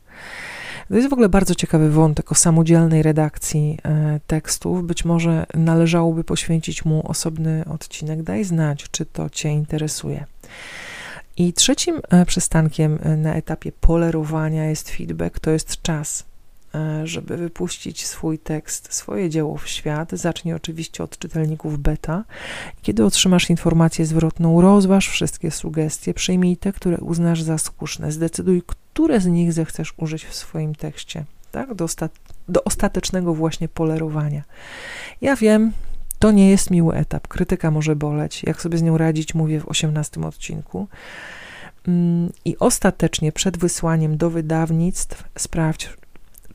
To 0.89 0.97
jest 0.97 1.09
w 1.09 1.13
ogóle 1.13 1.29
bardzo 1.29 1.55
ciekawy 1.55 1.91
wątek 1.91 2.33
o 2.33 2.35
samodzielnej 2.35 3.03
redakcji 3.03 3.79
e, 3.85 4.21
tekstów. 4.27 4.87
Być 4.87 5.05
może 5.05 5.47
należałoby 5.55 6.25
poświęcić 6.25 6.85
mu 6.85 7.11
osobny 7.11 7.65
odcinek. 7.65 8.23
Daj 8.23 8.45
znać, 8.45 8.87
czy 8.91 9.07
to 9.07 9.31
Cię 9.31 9.49
interesuje. 9.49 10.27
I 11.41 11.53
trzecim 11.53 12.01
e, 12.11 12.27
przystankiem 12.27 12.99
e, 13.03 13.17
na 13.17 13.35
etapie 13.35 13.73
polerowania 13.73 14.65
jest 14.65 14.91
feedback, 14.91 15.39
to 15.39 15.51
jest 15.51 15.83
czas. 15.83 16.25
E, 16.75 17.07
żeby 17.07 17.37
wypuścić 17.37 18.07
swój 18.07 18.39
tekst, 18.39 18.95
swoje 18.95 19.31
dzieło 19.31 19.57
w 19.57 19.69
świat. 19.69 20.11
Zacznij 20.13 20.55
oczywiście 20.55 21.05
od 21.05 21.19
czytelników 21.19 21.79
beta. 21.79 22.25
Kiedy 22.83 23.05
otrzymasz 23.05 23.51
informację 23.51 24.07
zwrotną, 24.07 24.61
rozważ 24.61 25.09
wszystkie 25.09 25.51
sugestie, 25.51 26.15
przyjmij 26.15 26.57
te, 26.57 26.73
które 26.73 26.99
uznasz 26.99 27.43
za 27.43 27.59
słuszne. 27.59 28.13
Zdecyduj, 28.13 28.63
które 28.67 29.21
z 29.21 29.27
nich 29.27 29.53
zechcesz 29.53 29.95
użyć 29.97 30.25
w 30.25 30.35
swoim 30.35 30.75
tekście, 30.75 31.25
tak? 31.53 31.75
Do, 31.75 31.87
do 32.49 32.65
ostatecznego 32.65 33.35
właśnie 33.35 33.69
polerowania. 33.69 34.43
Ja 35.21 35.37
wiem, 35.37 35.73
to 36.21 36.31
nie 36.31 36.51
jest 36.51 36.71
miły 36.71 36.95
etap. 36.95 37.29
Krytyka 37.29 37.71
może 37.71 37.97
boleć. 37.97 38.43
Jak 38.45 38.63
sobie 38.63 38.79
z 38.79 38.83
nią 38.83 38.99
radzić, 38.99 39.35
mówię 39.35 39.61
w 39.61 39.69
18 39.69 40.21
odcinku. 40.21 40.89
Mm, 41.89 42.33
I 42.45 42.59
ostatecznie 42.59 43.33
przed 43.33 43.59
wysłaniem 43.59 44.17
do 44.17 44.31
wydawnictw 44.31 45.25
sprawdź, 45.39 45.91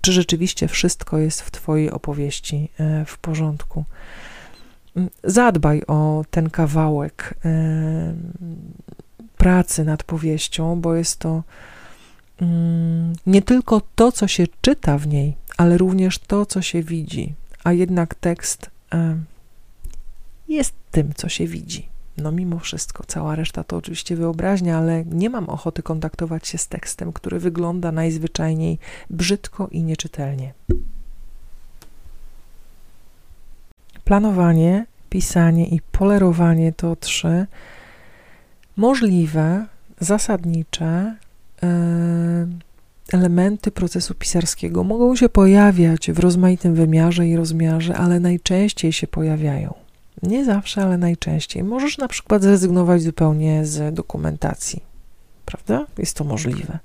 czy 0.02 0.12
rzeczywiście 0.12 0.68
wszystko 0.68 1.18
jest 1.18 1.42
w 1.42 1.52
Twojej 1.52 1.92
opowieści 1.92 2.70
e, 2.80 3.06
w 3.06 3.18
porządku. 3.18 3.84
Mm, 4.96 5.10
zadbaj 5.24 5.82
o 5.88 6.26
ten 6.32 6.50
kawałek 6.50 7.34
e, 7.46 8.14
pracy 9.38 9.86
nad 9.86 10.04
powieścią, 10.04 10.82
bo 10.82 10.96
jest 10.96 11.20
to 11.20 11.44
mm, 12.42 13.14
nie 13.26 13.42
tylko 13.42 13.82
to, 13.96 14.12
co 14.12 14.28
się 14.28 14.46
czyta 14.62 14.98
w 14.98 15.08
niej, 15.08 15.36
ale 15.58 15.78
również 15.78 16.20
to, 16.20 16.46
co 16.46 16.62
się 16.62 16.84
widzi. 16.84 17.34
a 17.64 17.74
jednak 17.74 18.16
tekst 18.16 18.70
e, 18.94 19.18
jest 20.48 20.74
tym, 20.92 21.14
co 21.16 21.30
się 21.30 21.48
widzi. 21.48 21.90
No 22.18 22.32
mimo 22.32 22.60
wszystko, 22.60 23.04
cała 23.08 23.36
reszta 23.36 23.64
to 23.64 23.78
oczywiście 23.78 24.16
wyobraźnia, 24.16 24.78
ale 24.78 25.06
nie 25.06 25.30
mam 25.30 25.50
ochoty 25.50 25.84
kontaktować 25.84 26.48
się 26.48 26.58
z 26.58 26.68
tekstem, 26.68 27.14
który 27.14 27.40
wygląda 27.40 27.92
najzwyczajniej 27.92 28.80
brzydko 29.10 29.68
i 29.72 29.84
nieczytelnie. 29.84 30.54
Planowanie, 34.04 34.86
pisanie 35.10 35.68
i 35.68 35.82
polerowanie 35.92 36.74
to 36.74 36.96
trzy 36.96 37.48
możliwe, 38.78 39.66
zasadnicze 40.00 41.16
yy, 41.62 41.70
elementy 43.14 43.72
procesu 43.72 44.16
pisarskiego. 44.16 44.84
Mogą 44.84 45.16
się 45.16 45.30
pojawiać 45.30 46.12
w 46.12 46.20
rozmaitym 46.20 46.76
wymiarze 46.76 47.28
i 47.28 47.36
rozmiarze, 47.36 47.96
ale 47.96 48.20
najczęściej 48.20 48.94
się 48.94 49.08
pojawiają. 49.08 49.85
Nie 50.24 50.46
zawsze, 50.46 50.84
ale 50.84 50.98
najczęściej. 50.98 51.64
Możesz 51.64 51.98
na 51.98 52.08
przykład 52.08 52.44
zrezygnować 52.44 53.02
zupełnie 53.02 53.66
z 53.66 53.96
dokumentacji, 53.96 54.84
prawda? 55.46 55.86
Jest 55.98 56.18
to 56.18 56.24
możliwe. 56.24 56.80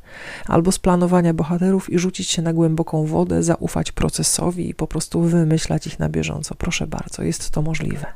Albo 0.47 0.73
z 0.73 0.79
planowania 0.79 1.35
bohaterów 1.35 1.93
i 1.93 1.99
rzucić 1.99 2.29
się 2.29 2.43
na 2.43 2.53
głęboką 2.53 3.07
wodę, 3.07 3.43
zaufać 3.43 3.93
procesowi 3.93 4.69
i 4.69 4.75
po 4.75 4.87
prostu 4.87 5.21
wymyślać 5.21 5.87
ich 5.87 5.99
na 5.99 6.09
bieżąco. 6.09 6.55
Proszę 6.55 6.87
bardzo, 6.87 7.23
jest 7.23 7.51
to 7.51 7.63
możliwe. 7.63 8.07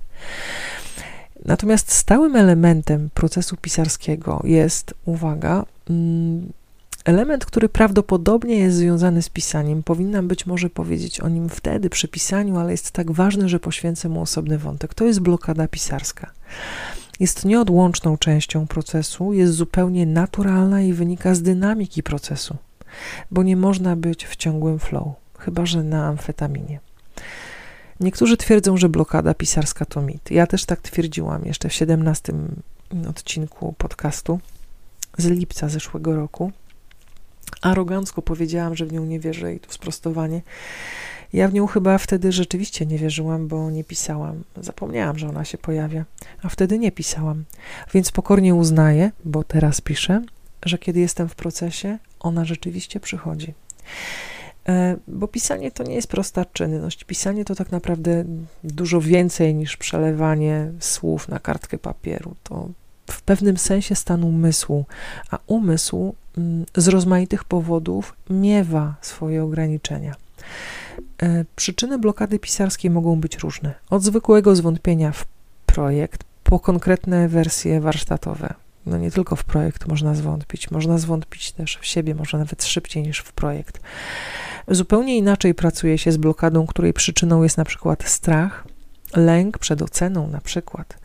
Natomiast 1.44 1.92
stałym 1.92 2.36
elementem 2.36 3.10
procesu 3.14 3.56
pisarskiego 3.56 4.40
jest, 4.44 4.94
uwaga, 5.04 5.64
mm, 5.90 6.52
Element, 7.04 7.46
który 7.46 7.68
prawdopodobnie 7.68 8.58
jest 8.58 8.76
związany 8.76 9.22
z 9.22 9.28
pisaniem, 9.28 9.82
powinnam 9.82 10.28
być 10.28 10.46
może 10.46 10.70
powiedzieć 10.70 11.20
o 11.20 11.28
nim 11.28 11.48
wtedy 11.48 11.90
przy 11.90 12.08
pisaniu, 12.08 12.58
ale 12.58 12.70
jest 12.70 12.90
tak 12.90 13.12
ważny, 13.12 13.48
że 13.48 13.60
poświęcę 13.60 14.08
mu 14.08 14.20
osobny 14.20 14.58
wątek. 14.58 14.94
To 14.94 15.04
jest 15.04 15.20
blokada 15.20 15.68
pisarska. 15.68 16.30
Jest 17.20 17.44
nieodłączną 17.44 18.18
częścią 18.18 18.66
procesu, 18.66 19.32
jest 19.32 19.52
zupełnie 19.52 20.06
naturalna 20.06 20.82
i 20.82 20.92
wynika 20.92 21.34
z 21.34 21.42
dynamiki 21.42 22.02
procesu, 22.02 22.56
bo 23.30 23.42
nie 23.42 23.56
można 23.56 23.96
być 23.96 24.26
w 24.26 24.36
ciągłym 24.36 24.78
flow, 24.78 25.08
chyba 25.38 25.66
że 25.66 25.82
na 25.82 26.06
amfetaminie. 26.06 26.80
Niektórzy 28.00 28.36
twierdzą, 28.36 28.76
że 28.76 28.88
blokada 28.88 29.34
pisarska 29.34 29.84
to 29.84 30.02
mit. 30.02 30.30
Ja 30.30 30.46
też 30.46 30.64
tak 30.64 30.80
twierdziłam 30.80 31.44
jeszcze 31.44 31.68
w 31.68 31.72
17 31.72 32.32
odcinku 33.08 33.74
podcastu 33.78 34.40
z 35.18 35.26
lipca 35.26 35.68
zeszłego 35.68 36.16
roku 36.16 36.52
arogancko 37.62 38.22
powiedziałam, 38.22 38.76
że 38.76 38.86
w 38.86 38.92
nią 38.92 39.04
nie 39.04 39.20
wierzę 39.20 39.54
i 39.54 39.60
tu 39.60 39.72
sprostowanie. 39.72 40.42
Ja 41.32 41.48
w 41.48 41.54
nią 41.54 41.66
chyba 41.66 41.98
wtedy 41.98 42.32
rzeczywiście 42.32 42.86
nie 42.86 42.98
wierzyłam, 42.98 43.48
bo 43.48 43.70
nie 43.70 43.84
pisałam. 43.84 44.44
Zapomniałam, 44.56 45.18
że 45.18 45.28
ona 45.28 45.44
się 45.44 45.58
pojawia, 45.58 46.04
a 46.42 46.48
wtedy 46.48 46.78
nie 46.78 46.92
pisałam. 46.92 47.44
Więc 47.94 48.12
pokornie 48.12 48.54
uznaję, 48.54 49.10
bo 49.24 49.44
teraz 49.44 49.80
piszę, 49.80 50.22
że 50.64 50.78
kiedy 50.78 51.00
jestem 51.00 51.28
w 51.28 51.34
procesie, 51.34 51.98
ona 52.20 52.44
rzeczywiście 52.44 53.00
przychodzi. 53.00 53.54
E, 54.68 54.96
bo 55.08 55.28
pisanie 55.28 55.70
to 55.70 55.82
nie 55.82 55.94
jest 55.94 56.08
prosta 56.08 56.44
czynność. 56.44 57.04
Pisanie 57.04 57.44
to 57.44 57.54
tak 57.54 57.72
naprawdę 57.72 58.24
dużo 58.64 59.00
więcej 59.00 59.54
niż 59.54 59.76
przelewanie 59.76 60.72
słów 60.80 61.28
na 61.28 61.38
kartkę 61.38 61.78
papieru. 61.78 62.34
To 62.42 62.68
w 63.10 63.22
pewnym 63.22 63.56
sensie 63.56 63.94
stan 63.94 64.24
umysłu, 64.24 64.84
a 65.30 65.38
umysł 65.46 66.14
mm, 66.38 66.66
z 66.76 66.88
rozmaitych 66.88 67.44
powodów 67.44 68.16
miewa 68.30 68.94
swoje 69.00 69.42
ograniczenia. 69.42 70.14
E, 71.22 71.44
przyczyny 71.56 71.98
blokady 71.98 72.38
pisarskiej 72.38 72.90
mogą 72.90 73.20
być 73.20 73.38
różne. 73.38 73.74
Od 73.90 74.02
zwykłego 74.02 74.56
zwątpienia 74.56 75.12
w 75.12 75.24
projekt 75.66 76.24
po 76.44 76.60
konkretne 76.60 77.28
wersje 77.28 77.80
warsztatowe. 77.80 78.54
No 78.86 78.98
nie 78.98 79.10
tylko 79.10 79.36
w 79.36 79.44
projekt 79.44 79.88
można 79.88 80.14
zwątpić, 80.14 80.70
można 80.70 80.98
zwątpić 80.98 81.52
też 81.52 81.78
w 81.80 81.86
siebie, 81.86 82.14
może 82.14 82.38
nawet 82.38 82.64
szybciej 82.64 83.02
niż 83.02 83.18
w 83.18 83.32
projekt. 83.32 83.80
Zupełnie 84.68 85.16
inaczej 85.16 85.54
pracuje 85.54 85.98
się 85.98 86.12
z 86.12 86.16
blokadą, 86.16 86.66
której 86.66 86.92
przyczyną 86.92 87.42
jest 87.42 87.56
na 87.56 87.64
przykład 87.64 88.04
strach, 88.04 88.64
lęk 89.16 89.58
przed 89.58 89.82
oceną 89.82 90.28
na 90.28 90.40
przykład, 90.40 90.98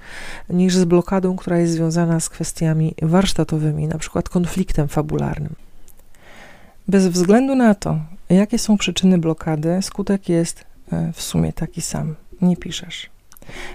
niż 0.49 0.75
z 0.75 0.85
blokadą, 0.85 1.35
która 1.35 1.57
jest 1.57 1.73
związana 1.73 2.19
z 2.19 2.29
kwestiami 2.29 2.95
warsztatowymi, 3.01 3.87
na 3.87 3.97
przykład 3.97 4.29
konfliktem 4.29 4.87
fabularnym. 4.87 5.55
Bez 6.87 7.07
względu 7.07 7.55
na 7.55 7.75
to, 7.75 7.99
jakie 8.29 8.59
są 8.59 8.77
przyczyny 8.77 9.17
blokady, 9.17 9.77
skutek 9.81 10.29
jest 10.29 10.65
e, 10.91 11.13
w 11.13 11.21
sumie 11.21 11.53
taki 11.53 11.81
sam. 11.81 12.15
Nie 12.41 12.57
piszesz. 12.57 13.09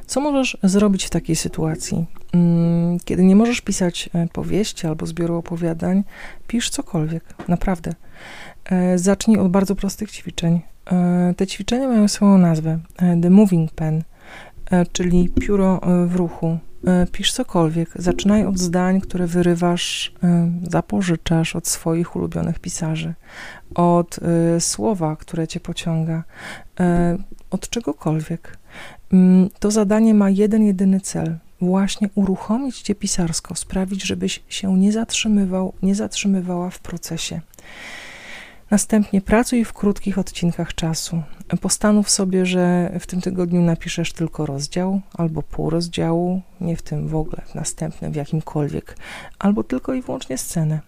Co 0.07 0.21
możesz 0.21 0.57
zrobić 0.63 1.05
w 1.05 1.11
takiej 1.11 1.37
sytuacji? 1.37 2.07
Mm, 2.33 2.99
kiedy 3.05 3.25
nie 3.25 3.37
możesz 3.37 3.61
pisać 3.61 4.11
e, 4.15 4.29
powieści 4.29 4.87
albo 4.87 5.07
zbioru 5.07 5.37
opowiadań, 5.37 6.05
pisz 6.47 6.71
cokolwiek, 6.71 7.25
naprawdę. 7.49 7.95
E, 8.65 8.99
zacznij 8.99 9.39
od 9.39 9.49
bardzo 9.49 9.77
prostych 9.77 10.11
ćwiczeń. 10.11 10.61
Te 11.37 11.47
ćwiczenia 11.47 11.89
mają 11.89 12.09
swoją 12.09 12.39
nazwę 12.39 12.79
The 13.23 13.31
Moving 13.31 13.73
Pen. 13.73 14.03
E, 14.71 14.87
czyli 14.87 15.29
pióro 15.29 15.81
e, 15.83 16.07
w 16.07 16.17
ruchu. 16.17 16.59
E, 16.87 17.07
pisz 17.13 17.33
cokolwiek, 17.33 17.91
zaczynaj 17.97 18.47
od 18.47 18.59
zdań, 18.59 19.01
które 19.01 19.27
wyrywasz, 19.27 20.15
zapożyczasz 20.71 21.57
od 21.57 21.69
swoich 21.69 22.17
ulubionych 22.17 22.59
pisarzy, 22.59 23.15
od 23.75 24.21
słowa, 24.59 25.17
które 25.17 25.49
cię 25.49 25.61
pociąga, 25.61 26.25
od 27.51 27.69
czegokolwiek. 27.69 28.59
Mm, 29.13 29.51
to 29.59 29.71
zadanie 29.71 30.15
ma 30.15 30.31
jeden, 30.31 30.63
jedyny 30.63 31.01
cel 31.01 31.39
właśnie 31.61 32.09
uruchomić 32.15 32.83
cię 32.83 32.95
pisarsko, 32.95 33.55
sprawić, 33.55 34.03
żebyś 34.07 34.43
się 34.49 34.79
nie 34.79 34.93
zatrzymywał, 34.93 35.73
nie 35.83 35.95
zatrzymywała 35.95 36.71
w 36.71 36.79
procesie. 36.79 37.41
Następnie 38.71 39.21
pracuj 39.21 39.65
w 39.65 39.73
krótkich 39.73 40.19
odcinkach 40.19 40.75
czasu. 40.75 41.23
Postanów 41.61 42.11
sobie, 42.11 42.47
że 42.47 42.93
w 43.01 43.07
tym 43.07 43.21
tygodniu 43.21 43.63
napiszesz 43.63 44.13
tylko 44.13 44.47
rozdział 44.47 45.01
albo 45.15 45.43
pół 45.43 45.71
rozdziału, 45.71 46.41
nie 46.61 46.77
w 46.77 46.83
tym 46.83 47.09
w 47.09 47.17
ogóle, 47.17 47.43
w 47.47 47.55
następnym, 47.55 48.13
w 48.13 48.17
jakimkolwiek, 48.17 48.97
albo 49.39 49.65
tylko 49.65 49.95
i 49.95 50.03
wyłącznie 50.03 50.39
scenę. 50.39 50.81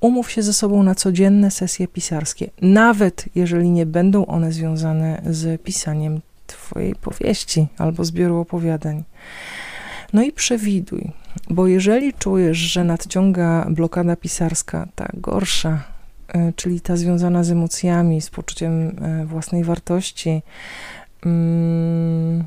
Umów 0.00 0.30
się 0.30 0.42
ze 0.42 0.52
sobą 0.52 0.82
na 0.82 0.94
codzienne 0.94 1.50
sesje 1.50 1.88
pisarskie, 1.88 2.50
nawet 2.62 3.24
jeżeli 3.34 3.70
nie 3.70 3.86
będą 3.86 4.26
one 4.26 4.52
związane 4.52 5.22
z 5.30 5.62
pisaniem 5.62 6.20
Twojej 6.46 6.94
powieści 6.94 7.66
albo 7.78 8.04
zbioru 8.04 8.38
opowiadań. 8.38 9.04
No 10.12 10.22
i 10.22 10.32
przewiduj, 10.32 11.12
bo 11.50 11.66
jeżeli 11.66 12.12
czujesz, 12.12 12.58
że 12.58 12.84
nadciąga 12.84 13.66
blokada 13.70 14.16
pisarska, 14.16 14.88
ta 14.94 15.08
gorsza, 15.14 15.93
czyli 16.56 16.80
ta 16.80 16.96
związana 16.96 17.44
z 17.44 17.50
emocjami, 17.50 18.20
z 18.20 18.30
poczuciem 18.30 18.96
e, 19.02 19.26
własnej 19.26 19.64
wartości. 19.64 20.42
Mm, 21.26 22.44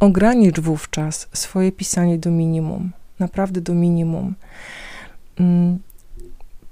ogranicz 0.00 0.60
wówczas 0.60 1.28
swoje 1.32 1.72
pisanie 1.72 2.18
do 2.18 2.30
minimum, 2.30 2.92
naprawdę 3.18 3.60
do 3.60 3.74
minimum. 3.74 4.34
Mm, 5.40 5.78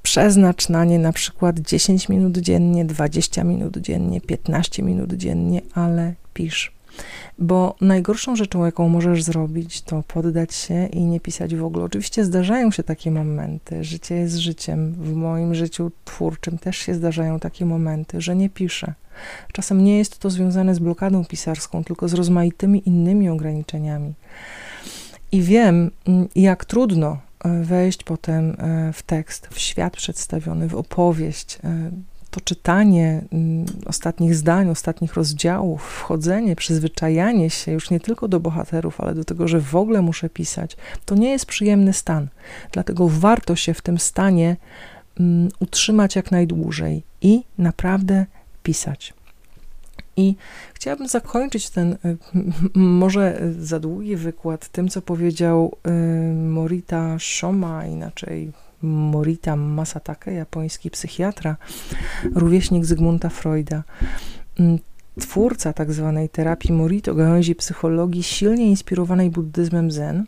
przeznacz 0.02 0.68
na 0.68 0.84
nie 0.84 0.98
na 0.98 1.12
przykład 1.12 1.58
10 1.58 2.08
minut 2.08 2.38
dziennie, 2.38 2.84
20 2.84 3.44
minut 3.44 3.76
dziennie, 3.76 4.20
15 4.20 4.82
minut 4.82 5.12
dziennie, 5.12 5.60
ale 5.74 6.14
pisz. 6.34 6.75
Bo 7.38 7.76
najgorszą 7.80 8.36
rzeczą, 8.36 8.64
jaką 8.64 8.88
możesz 8.88 9.22
zrobić, 9.24 9.82
to 9.82 10.02
poddać 10.08 10.54
się 10.54 10.86
i 10.86 11.04
nie 11.04 11.20
pisać 11.20 11.56
w 11.56 11.64
ogóle. 11.64 11.84
Oczywiście 11.84 12.24
zdarzają 12.24 12.70
się 12.70 12.82
takie 12.82 13.10
momenty. 13.10 13.84
Życie 13.84 14.14
jest 14.14 14.36
życiem. 14.36 14.92
W 14.92 15.14
moim 15.14 15.54
życiu 15.54 15.90
twórczym 16.04 16.58
też 16.58 16.76
się 16.76 16.94
zdarzają 16.94 17.38
takie 17.38 17.66
momenty, 17.66 18.20
że 18.20 18.36
nie 18.36 18.50
piszę. 18.50 18.94
Czasem 19.52 19.84
nie 19.84 19.98
jest 19.98 20.18
to 20.18 20.30
związane 20.30 20.74
z 20.74 20.78
blokadą 20.78 21.24
pisarską, 21.24 21.84
tylko 21.84 22.08
z 22.08 22.14
rozmaitymi 22.14 22.82
innymi 22.88 23.28
ograniczeniami. 23.28 24.14
I 25.32 25.42
wiem, 25.42 25.90
mm, 26.06 26.28
jak 26.36 26.64
trudno 26.64 27.18
e, 27.44 27.62
wejść 27.62 28.02
potem 28.02 28.56
e, 28.58 28.92
w 28.92 29.02
tekst, 29.02 29.48
w 29.50 29.58
świat 29.58 29.96
przedstawiony, 29.96 30.68
w 30.68 30.74
opowieść, 30.74 31.58
e, 31.64 31.90
to 32.36 32.40
czytanie 32.40 33.24
mm, 33.32 33.66
ostatnich 33.86 34.34
zdań, 34.34 34.70
ostatnich 34.70 35.14
rozdziałów, 35.14 35.82
wchodzenie, 35.82 36.56
przyzwyczajanie 36.56 37.50
się 37.50 37.72
już 37.72 37.90
nie 37.90 38.00
tylko 38.00 38.28
do 38.28 38.40
bohaterów, 38.40 39.00
ale 39.00 39.14
do 39.14 39.24
tego, 39.24 39.48
że 39.48 39.60
w 39.60 39.76
ogóle 39.76 40.02
muszę 40.02 40.28
pisać, 40.28 40.76
to 41.04 41.14
nie 41.14 41.30
jest 41.30 41.46
przyjemny 41.46 41.92
stan. 41.92 42.28
Dlatego 42.72 43.08
warto 43.08 43.56
się 43.56 43.74
w 43.74 43.80
tym 43.80 43.98
stanie 43.98 44.56
um, 45.20 45.48
utrzymać 45.60 46.16
jak 46.16 46.30
najdłużej 46.30 47.02
i 47.20 47.42
naprawdę 47.58 48.26
pisać. 48.62 49.14
I 50.16 50.36
chciałabym 50.74 51.08
zakończyć 51.08 51.70
ten 51.70 51.92
y, 51.92 52.16
może 52.74 53.40
za 53.60 53.80
długi 53.80 54.16
wykład 54.16 54.68
tym, 54.68 54.88
co 54.88 55.02
powiedział 55.02 55.76
y, 55.86 56.34
Morita 56.34 57.18
Shoma, 57.18 57.86
inaczej 57.86 58.52
Morita 58.82 59.56
Masatake, 59.56 60.32
japoński 60.32 60.90
psychiatra, 60.90 61.56
rówieśnik 62.34 62.84
Zygmunta 62.84 63.28
Freuda. 63.28 63.82
Mm, 64.60 64.78
twórca 65.20 65.72
tak 65.72 65.92
zwanej 65.92 66.28
terapii 66.28 66.72
Morito, 66.72 67.14
gałęzi 67.14 67.54
psychologii 67.54 68.22
silnie 68.22 68.66
inspirowanej 68.66 69.30
buddyzmem 69.30 69.90
Zen. 69.90 70.24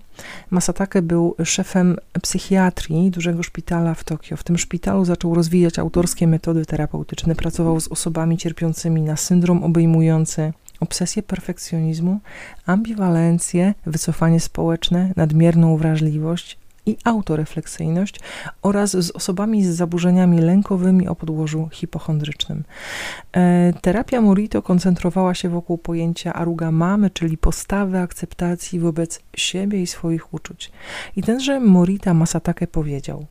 Masatake 0.50 1.02
był 1.02 1.34
szefem 1.44 1.96
psychiatrii 2.22 3.10
dużego 3.10 3.42
szpitala 3.42 3.94
w 3.94 4.04
Tokio. 4.04 4.36
W 4.36 4.44
tym 4.44 4.58
szpitalu 4.58 5.04
zaczął 5.04 5.34
rozwijać 5.34 5.78
autorskie 5.78 6.26
metody 6.26 6.66
terapeutyczne. 6.66 7.34
Pracował 7.34 7.80
z 7.80 7.88
osobami 7.88 8.38
cierpiącymi 8.38 9.02
na 9.02 9.16
syndrom 9.16 9.64
obejmujący 9.64 10.52
obsesję 10.80 11.22
perfekcjonizmu, 11.22 12.20
ambiwalencję, 12.66 13.74
wycofanie 13.86 14.40
społeczne, 14.40 15.12
nadmierną 15.16 15.76
wrażliwość, 15.76 16.58
i 16.88 16.96
autorefleksyjność 17.04 18.20
oraz 18.62 18.90
z 18.90 19.10
osobami 19.10 19.64
z 19.64 19.68
zaburzeniami 19.68 20.40
lękowymi 20.40 21.08
o 21.08 21.14
podłożu 21.14 21.68
hipochondrycznym. 21.72 22.64
E, 23.32 23.72
terapia 23.80 24.20
Morito 24.20 24.62
koncentrowała 24.62 25.34
się 25.34 25.48
wokół 25.48 25.78
pojęcia 25.78 26.32
aruga 26.32 26.70
mamy, 26.70 27.10
czyli 27.10 27.38
postawy 27.38 27.98
akceptacji 27.98 28.80
wobec 28.80 29.20
siebie 29.36 29.82
i 29.82 29.86
swoich 29.86 30.34
uczuć. 30.34 30.72
I 31.16 31.22
tenże 31.22 31.60
Morita 31.60 32.14
Masatake 32.14 32.66
powiedział: 32.66 33.26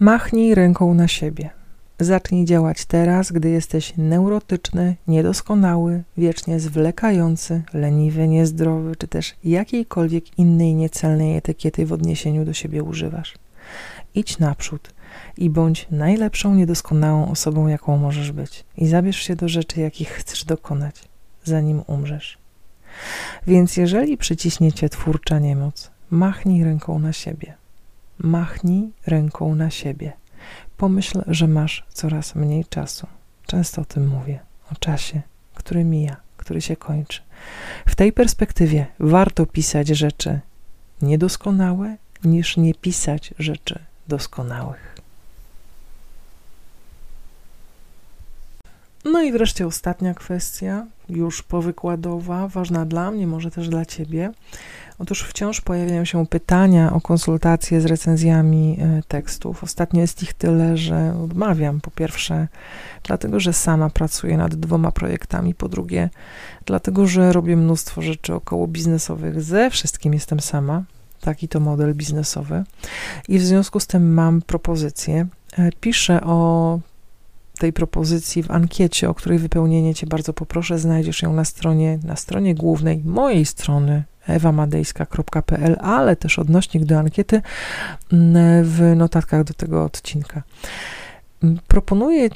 Machnij 0.00 0.54
ręką 0.54 0.94
na 0.94 1.08
siebie. 1.08 1.61
Zacznij 2.02 2.44
działać 2.44 2.84
teraz, 2.84 3.32
gdy 3.32 3.50
jesteś 3.50 3.92
neurotyczny, 3.96 4.96
niedoskonały, 5.06 6.02
wiecznie 6.16 6.60
zwlekający, 6.60 7.62
leniwy, 7.74 8.28
niezdrowy, 8.28 8.96
czy 8.96 9.08
też 9.08 9.34
jakiejkolwiek 9.44 10.38
innej 10.38 10.74
niecelnej 10.74 11.36
etykiety 11.36 11.86
w 11.86 11.92
odniesieniu 11.92 12.44
do 12.44 12.52
siebie 12.52 12.82
używasz. 12.82 13.34
Idź 14.14 14.38
naprzód 14.38 14.94
i 15.36 15.50
bądź 15.50 15.86
najlepszą, 15.90 16.54
niedoskonałą 16.54 17.30
osobą, 17.30 17.66
jaką 17.68 17.96
możesz 17.96 18.32
być. 18.32 18.64
I 18.76 18.86
zabierz 18.86 19.16
się 19.16 19.36
do 19.36 19.48
rzeczy, 19.48 19.80
jakich 19.80 20.08
chcesz 20.08 20.44
dokonać, 20.44 21.04
zanim 21.44 21.82
umrzesz. 21.86 22.38
Więc 23.46 23.76
jeżeli 23.76 24.16
przyciśniecie 24.16 24.88
twórcza 24.88 25.38
niemoc, 25.38 25.90
machnij 26.10 26.64
ręką 26.64 26.98
na 26.98 27.12
siebie. 27.12 27.54
Machnij 28.18 28.90
ręką 29.06 29.54
na 29.54 29.70
siebie 29.70 30.21
Pomyśl, 30.82 31.22
że 31.26 31.48
masz 31.48 31.84
coraz 31.88 32.34
mniej 32.34 32.64
czasu. 32.64 33.06
Często 33.46 33.82
o 33.82 33.84
tym 33.84 34.08
mówię, 34.08 34.40
o 34.72 34.74
czasie, 34.74 35.22
który 35.54 35.84
mija, 35.84 36.16
który 36.36 36.60
się 36.60 36.76
kończy. 36.76 37.20
W 37.86 37.94
tej 37.94 38.12
perspektywie 38.12 38.86
warto 38.98 39.46
pisać 39.46 39.88
rzeczy 39.88 40.40
niedoskonałe, 41.02 41.96
niż 42.24 42.56
nie 42.56 42.74
pisać 42.74 43.34
rzeczy 43.38 43.78
doskonałych. 44.08 44.96
No 49.04 49.22
i 49.22 49.32
wreszcie 49.32 49.66
ostatnia 49.66 50.14
kwestia, 50.14 50.86
już 51.08 51.42
powykładowa, 51.42 52.48
ważna 52.48 52.86
dla 52.86 53.10
mnie, 53.10 53.26
może 53.26 53.50
też 53.50 53.68
dla 53.68 53.84
Ciebie. 53.84 54.32
Otóż 54.98 55.22
wciąż 55.22 55.60
pojawiają 55.60 56.04
się 56.04 56.26
pytania 56.26 56.92
o 56.92 57.00
konsultacje 57.00 57.80
z 57.80 57.84
recenzjami 57.84 58.78
e, 58.80 59.02
tekstów. 59.08 59.64
Ostatnio 59.64 60.00
jest 60.00 60.22
ich 60.22 60.32
tyle, 60.32 60.76
że 60.76 61.14
odmawiam. 61.24 61.80
Po 61.80 61.90
pierwsze, 61.90 62.48
dlatego, 63.02 63.40
że 63.40 63.52
sama 63.52 63.90
pracuję 63.90 64.36
nad 64.36 64.54
dwoma 64.54 64.92
projektami. 64.92 65.54
Po 65.54 65.68
drugie, 65.68 66.10
dlatego, 66.66 67.06
że 67.06 67.32
robię 67.32 67.56
mnóstwo 67.56 68.02
rzeczy 68.02 68.34
około 68.34 68.66
biznesowych. 68.66 69.42
Ze 69.42 69.70
wszystkim 69.70 70.14
jestem 70.14 70.40
sama. 70.40 70.82
Taki 71.20 71.48
to 71.48 71.60
model 71.60 71.94
biznesowy. 71.94 72.64
I 73.28 73.38
w 73.38 73.42
związku 73.42 73.80
z 73.80 73.86
tym 73.86 74.14
mam 74.14 74.42
propozycję. 74.42 75.26
E, 75.58 75.70
piszę 75.80 76.20
o 76.20 76.78
tej 77.62 77.72
propozycji 77.72 78.42
w 78.42 78.50
ankiecie, 78.50 79.10
o 79.10 79.14
której 79.14 79.38
wypełnienie 79.38 79.94
Cię 79.94 80.06
bardzo 80.06 80.32
poproszę. 80.32 80.78
Znajdziesz 80.78 81.22
ją 81.22 81.32
na 81.32 81.44
stronie, 81.44 81.98
na 82.04 82.16
stronie 82.16 82.54
głównej 82.54 83.02
mojej 83.04 83.46
strony 83.46 84.04
ewamadejska.pl, 84.26 85.76
ale 85.80 86.16
też 86.16 86.38
odnośnik 86.38 86.84
do 86.84 86.98
ankiety 86.98 87.42
mm, 88.12 88.64
w 88.64 88.96
notatkach 88.96 89.44
do 89.44 89.54
tego 89.54 89.84
odcinka. 89.84 90.42
Mm, 91.42 91.58
proponuję 91.68 92.28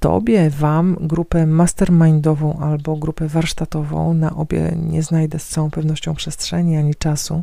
Tobie, 0.00 0.50
Wam 0.50 0.96
grupę 1.00 1.46
mastermindową 1.46 2.58
albo 2.58 2.96
grupę 2.96 3.28
warsztatową. 3.28 4.14
Na 4.14 4.36
obie 4.36 4.76
nie 4.90 5.02
znajdę 5.02 5.38
z 5.38 5.48
całą 5.48 5.70
pewnością 5.70 6.14
przestrzeni 6.14 6.76
ani 6.76 6.94
czasu. 6.94 7.42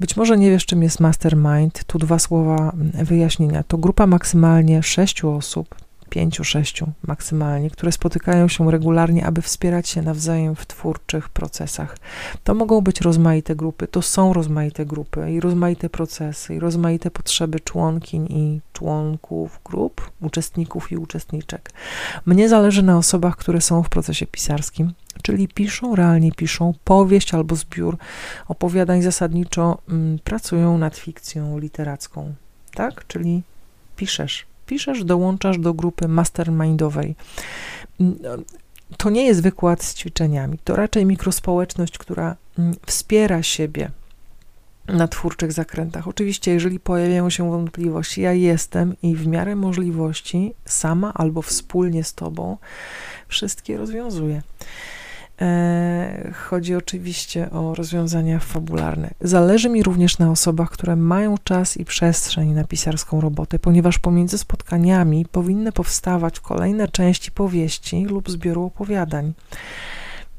Być 0.00 0.16
może 0.16 0.38
nie 0.38 0.50
wiesz, 0.50 0.66
czym 0.66 0.82
jest 0.82 1.00
mastermind. 1.00 1.84
Tu 1.84 1.98
dwa 1.98 2.18
słowa 2.18 2.72
mm, 2.72 3.06
wyjaśnienia. 3.06 3.62
To 3.62 3.78
grupa 3.78 4.06
maksymalnie 4.06 4.82
sześciu 4.82 5.30
osób, 5.30 5.87
pięciu, 6.08 6.44
sześciu 6.44 6.92
maksymalnie, 7.06 7.70
które 7.70 7.92
spotykają 7.92 8.48
się 8.48 8.70
regularnie, 8.70 9.26
aby 9.26 9.42
wspierać 9.42 9.88
się 9.88 10.02
nawzajem 10.02 10.56
w 10.56 10.66
twórczych 10.66 11.28
procesach. 11.28 11.96
To 12.44 12.54
mogą 12.54 12.80
być 12.80 13.00
rozmaite 13.00 13.56
grupy, 13.56 13.86
to 13.86 14.02
są 14.02 14.32
rozmaite 14.32 14.86
grupy 14.86 15.32
i 15.32 15.40
rozmaite 15.40 15.90
procesy, 15.90 16.54
i 16.54 16.58
rozmaite 16.58 17.10
potrzeby 17.10 17.60
członkiń 17.60 18.26
i 18.30 18.60
członków 18.72 19.60
grup, 19.64 20.10
uczestników 20.20 20.92
i 20.92 20.96
uczestniczek. 20.96 21.70
Mnie 22.26 22.48
zależy 22.48 22.82
na 22.82 22.98
osobach, 22.98 23.36
które 23.36 23.60
są 23.60 23.82
w 23.82 23.88
procesie 23.88 24.26
pisarskim, 24.26 24.92
czyli 25.22 25.48
piszą, 25.48 25.96
realnie 25.96 26.32
piszą 26.32 26.74
powieść 26.84 27.34
albo 27.34 27.56
zbiór 27.56 27.96
opowiadań, 28.48 29.02
zasadniczo 29.02 29.78
mm, 29.88 30.18
pracują 30.24 30.78
nad 30.78 30.96
fikcją 30.96 31.58
literacką, 31.58 32.34
tak? 32.74 33.06
Czyli 33.06 33.42
piszesz, 33.96 34.46
piszesz, 34.68 35.04
dołączasz 35.04 35.58
do 35.58 35.74
grupy 35.74 36.08
mastermindowej. 36.08 37.14
To 38.96 39.10
nie 39.10 39.26
jest 39.26 39.42
wykład 39.42 39.82
z 39.82 39.94
ćwiczeniami, 39.94 40.58
to 40.64 40.76
raczej 40.76 41.06
mikrospołeczność, 41.06 41.98
która 41.98 42.36
mm, 42.58 42.74
wspiera 42.86 43.42
siebie 43.42 43.90
na 44.88 45.08
twórczych 45.08 45.52
zakrętach. 45.52 46.08
Oczywiście, 46.08 46.52
jeżeli 46.52 46.80
pojawiają 46.80 47.30
się 47.30 47.50
wątpliwości, 47.50 48.20
ja 48.20 48.32
jestem 48.32 48.96
i 49.02 49.16
w 49.16 49.26
miarę 49.26 49.56
możliwości 49.56 50.54
sama 50.64 51.14
albo 51.14 51.42
wspólnie 51.42 52.04
z 52.04 52.14
Tobą 52.14 52.56
wszystkie 53.28 53.76
rozwiązuję. 53.76 54.42
E, 55.40 56.32
chodzi 56.34 56.74
oczywiście 56.74 57.50
o 57.50 57.74
rozwiązania 57.74 58.38
fabularne. 58.38 59.10
Zależy 59.20 59.68
mi 59.68 59.82
również 59.82 60.18
na 60.18 60.30
osobach, 60.30 60.70
które 60.70 60.96
mają 60.96 61.34
czas 61.44 61.76
i 61.76 61.84
przestrzeń 61.84 62.48
na 62.50 62.64
pisarską 62.64 63.20
robotę, 63.20 63.58
ponieważ 63.58 63.98
pomiędzy 63.98 64.38
spotkaniami 64.38 65.26
powinny 65.32 65.72
powstawać 65.72 66.40
kolejne 66.40 66.88
części 66.88 67.30
powieści 67.30 68.04
lub 68.04 68.30
zbioru 68.30 68.64
opowiadań, 68.64 69.32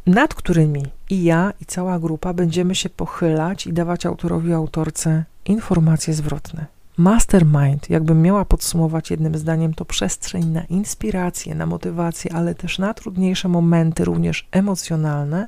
nad 0.06 0.34
którymi 0.34 0.86
i 1.10 1.24
ja, 1.24 1.54
i 1.62 1.66
cała 1.66 2.00
grupa 2.00 2.34
będziemy 2.34 2.76
się 2.76 2.90
pochylać 2.90 3.68
i 3.68 3.74
dawać 3.74 4.06
autorowi, 4.06 4.54
autorce 4.54 5.24
informacje 5.46 6.14
zwrotne. 6.14 6.79
Mastermind, 7.00 7.90
jakbym 7.90 8.22
miała 8.22 8.46
podsumować 8.46 9.12
jednym 9.12 9.38
zdaniem, 9.38 9.74
to 9.74 9.86
przestrzeń 9.86 10.46
na 10.46 10.64
inspirację, 10.64 11.56
na 11.56 11.66
motywację, 11.66 12.34
ale 12.34 12.56
też 12.56 12.80
na 12.80 12.94
trudniejsze 12.94 13.48
momenty, 13.48 14.06
również 14.06 14.48
emocjonalne, 14.52 15.48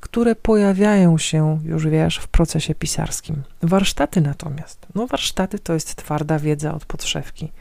które 0.00 0.34
pojawiają 0.34 1.18
się, 1.18 1.58
już 1.64 1.86
wiesz, 1.88 2.16
w 2.16 2.28
procesie 2.28 2.74
pisarskim. 2.74 3.42
Warsztaty 3.62 4.20
natomiast, 4.20 4.86
no 4.94 5.06
warsztaty 5.06 5.58
to 5.58 5.74
jest 5.74 5.96
twarda 5.96 6.38
wiedza 6.38 6.74
od 6.74 6.84
podszewki. 6.84 7.52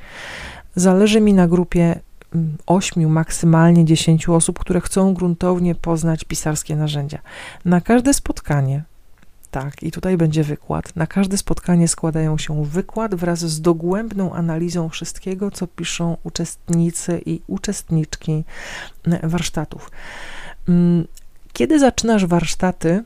Zależy 0.75 1.21
mi 1.21 1.33
na 1.33 1.47
grupie 1.47 1.99
mm, 2.35 2.57
ośmiu, 2.65 3.09
maksymalnie 3.09 3.85
dziesięciu 3.85 4.35
osób, 4.35 4.59
które 4.59 4.81
chcą 4.81 5.13
gruntownie 5.13 5.75
poznać 5.75 6.23
pisarskie 6.23 6.75
narzędzia. 6.75 7.19
Na 7.65 7.81
każde 7.81 8.13
spotkanie 8.13 8.83
tak, 9.51 9.83
i 9.83 9.91
tutaj 9.91 10.17
będzie 10.17 10.43
wykład. 10.43 10.95
Na 10.95 11.07
każde 11.07 11.37
spotkanie 11.37 11.87
składają 11.87 12.37
się 12.37 12.65
wykład 12.65 13.15
wraz 13.15 13.39
z 13.39 13.61
dogłębną 13.61 14.33
analizą 14.33 14.89
wszystkiego, 14.89 15.51
co 15.51 15.67
piszą 15.67 16.17
uczestnicy 16.23 17.21
i 17.25 17.41
uczestniczki 17.47 18.43
e, 19.03 19.27
warsztatów. 19.27 19.91
Mm, 20.69 21.07
kiedy 21.53 21.79
zaczynasz 21.79 22.25
warsztaty, 22.25 23.03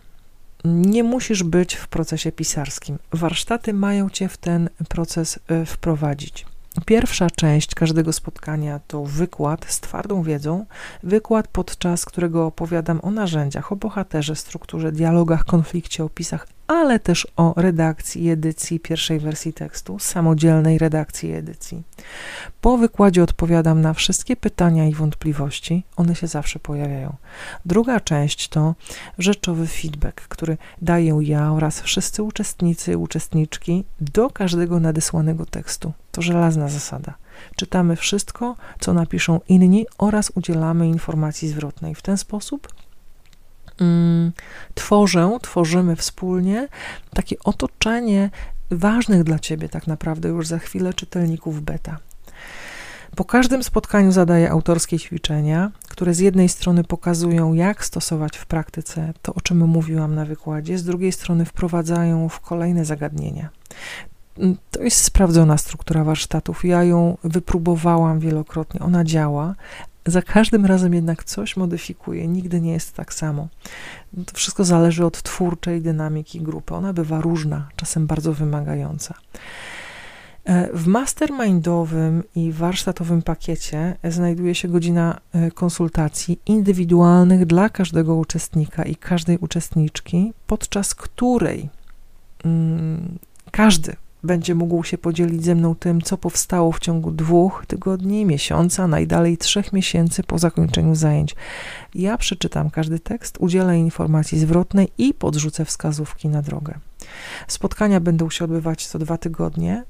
nie 0.66 1.04
musisz 1.04 1.44
być 1.44 1.76
w 1.76 1.88
procesie 1.88 2.32
pisarskim. 2.32 2.98
Warsztaty 3.12 3.74
mają 3.74 4.10
cię 4.10 4.28
w 4.30 4.38
ten 4.38 4.70
proces 4.90 5.40
e, 5.48 5.66
wprowadzić. 5.66 6.46
Pierwsza 6.86 7.30
część 7.30 7.76
każdego 7.76 8.14
spotkania 8.14 8.80
to 8.88 9.04
wykład 9.06 9.66
z 9.70 9.80
twardą 9.80 10.24
wiedzą, 10.24 10.66
wykład 11.04 11.48
podczas 11.48 12.06
którego 12.06 12.46
opowiadam 12.46 13.00
o 13.04 13.12
narzędziach, 13.12 13.72
o 13.72 13.76
bohaterze, 13.76 14.36
strukturze, 14.36 14.92
dialogach, 14.92 15.46
konflikcie, 15.46 16.04
opisach, 16.04 16.48
ale 16.68 17.00
też 17.00 17.28
o 17.36 17.54
redakcji 17.58 18.30
edycji 18.30 18.80
pierwszej 18.80 19.20
wersji 19.20 19.54
tekstu, 19.54 20.00
samodzielnej 20.00 20.78
redakcji 20.78 21.34
edycji. 21.34 21.84
Po 22.62 22.78
wykładzie 22.78 23.24
odpowiadam 23.24 23.82
na 23.82 23.94
wszystkie 23.94 24.36
pytania 24.36 24.88
i 24.88 24.94
wątpliwości, 24.94 25.84
one 25.96 26.16
się 26.16 26.28
zawsze 26.28 26.60
pojawiają. 26.60 27.16
Druga 27.66 28.00
część 28.00 28.50
to 28.50 28.76
rzeczowy 29.18 29.68
feedback, 29.68 30.22
który 30.22 30.58
daję 30.82 31.20
ja 31.22 31.54
oraz 31.54 31.82
wszyscy 31.82 32.24
uczestnicy 32.24 32.92
i 32.92 32.96
uczestniczki 32.96 33.84
do 34.02 34.30
każdego 34.30 34.80
nadesłanego 34.80 35.46
tekstu. 35.46 35.94
To 36.12 36.22
żelazna 36.22 36.68
zasada. 36.68 37.14
Czytamy 37.56 37.96
wszystko, 37.96 38.56
co 38.80 38.94
napiszą 38.94 39.40
inni 39.48 39.86
oraz 39.98 40.32
udzielamy 40.36 40.88
informacji 40.88 41.50
zwrotnej. 41.50 41.96
W 41.96 42.02
ten 42.02 42.18
sposób 42.18 42.68
tworzę, 44.74 45.38
tworzymy 45.42 45.96
wspólnie 45.96 46.68
takie 47.14 47.36
otoczenie 47.44 48.30
ważnych 48.72 49.24
dla 49.24 49.40
Ciebie 49.40 49.70
tak 49.70 49.88
naprawdę 49.88 50.30
już 50.30 50.48
za 50.48 50.60
chwilę 50.60 50.94
czytelników 50.94 51.62
beta. 51.62 51.98
Po 53.16 53.26
każdym 53.26 53.64
spotkaniu 53.64 54.12
zadaję 54.12 54.52
autorskie 54.52 55.00
ćwiczenia, 55.00 55.72
które 55.90 56.14
z 56.14 56.20
jednej 56.20 56.50
strony 56.50 56.84
pokazują, 56.84 57.54
jak 57.54 57.86
stosować 57.86 58.38
w 58.38 58.46
praktyce 58.46 59.14
to, 59.22 59.34
o 59.34 59.42
czym 59.42 59.68
mówiłam 59.68 60.16
na 60.16 60.26
wykładzie, 60.26 60.78
z 60.78 60.84
drugiej 60.84 61.12
strony 61.12 61.46
wprowadzają 61.46 62.30
w 62.30 62.40
kolejne 62.40 62.86
zagadnienia. 62.86 63.50
To 64.72 64.84
jest 64.84 65.04
sprawdzona 65.04 65.58
struktura 65.58 66.04
warsztatów. 66.04 66.66
Ja 66.66 66.84
ją 66.84 67.18
wypróbowałam 67.24 68.20
wielokrotnie, 68.20 68.80
ona 68.80 69.04
działa. 69.04 69.56
Za 70.06 70.22
każdym 70.22 70.66
razem 70.66 70.94
jednak 70.94 71.24
coś 71.24 71.58
modyfikuję, 71.58 72.28
nigdy 72.28 72.62
nie 72.62 72.72
jest 72.72 72.94
tak 72.94 73.14
samo. 73.14 73.48
To 74.26 74.34
wszystko 74.34 74.64
zależy 74.64 75.06
od 75.06 75.22
twórczej 75.22 75.82
dynamiki 75.82 76.42
grupy. 76.42 76.76
Ona 76.76 76.94
bywa 76.94 77.22
różna, 77.22 77.68
czasem 77.76 78.08
bardzo 78.08 78.34
wymagająca. 78.34 79.14
E, 80.46 80.70
w 80.74 80.88
mastermindowym 80.88 82.24
i 82.36 82.52
warsztatowym 82.52 83.22
pakiecie 83.22 83.96
znajduje 84.04 84.56
się 84.56 84.68
godzina 84.68 85.20
e, 85.34 85.52
konsultacji 85.52 86.40
indywidualnych 86.46 87.46
dla 87.46 87.70
każdego 87.70 88.16
uczestnika 88.16 88.84
i 88.84 88.96
każdej 88.96 89.38
uczestniczki, 89.38 90.34
podczas 90.48 90.96
której 90.96 91.70
mm, 92.44 93.20
każdy 93.52 93.96
będzie 94.26 94.56
mógł 94.56 94.84
się 94.84 94.98
podzielić 94.98 95.44
ze 95.44 95.56
mną 95.56 95.76
tym, 95.76 96.02
co 96.02 96.18
powstało 96.18 96.72
w 96.72 96.80
ciągu 96.80 97.12
dwóch 97.12 97.64
tygodni, 97.68 98.26
miesiąca, 98.26 98.88
najdalej 98.88 99.38
trzech 99.38 99.74
miesięcy 99.74 100.24
po 100.24 100.40
zakończeniu 100.40 100.96
zajęć. 100.96 101.36
Ja 101.96 102.18
przeczytam 102.18 102.70
każdy 102.70 103.00
tekst, 103.00 103.38
udzielę 103.40 103.80
informacji 103.80 104.40
zwrotnej 104.40 104.88
i 104.98 105.14
podrzucę 105.14 105.66
wskazówki 105.66 106.30
na 106.30 106.42
drogę. 106.42 106.74
Spotkania 107.48 108.00
będą 108.00 108.30
się 108.30 108.46
odbywać 108.46 108.88
co 108.88 109.00
dwa 109.00 109.18
tygodnie. 109.18 109.84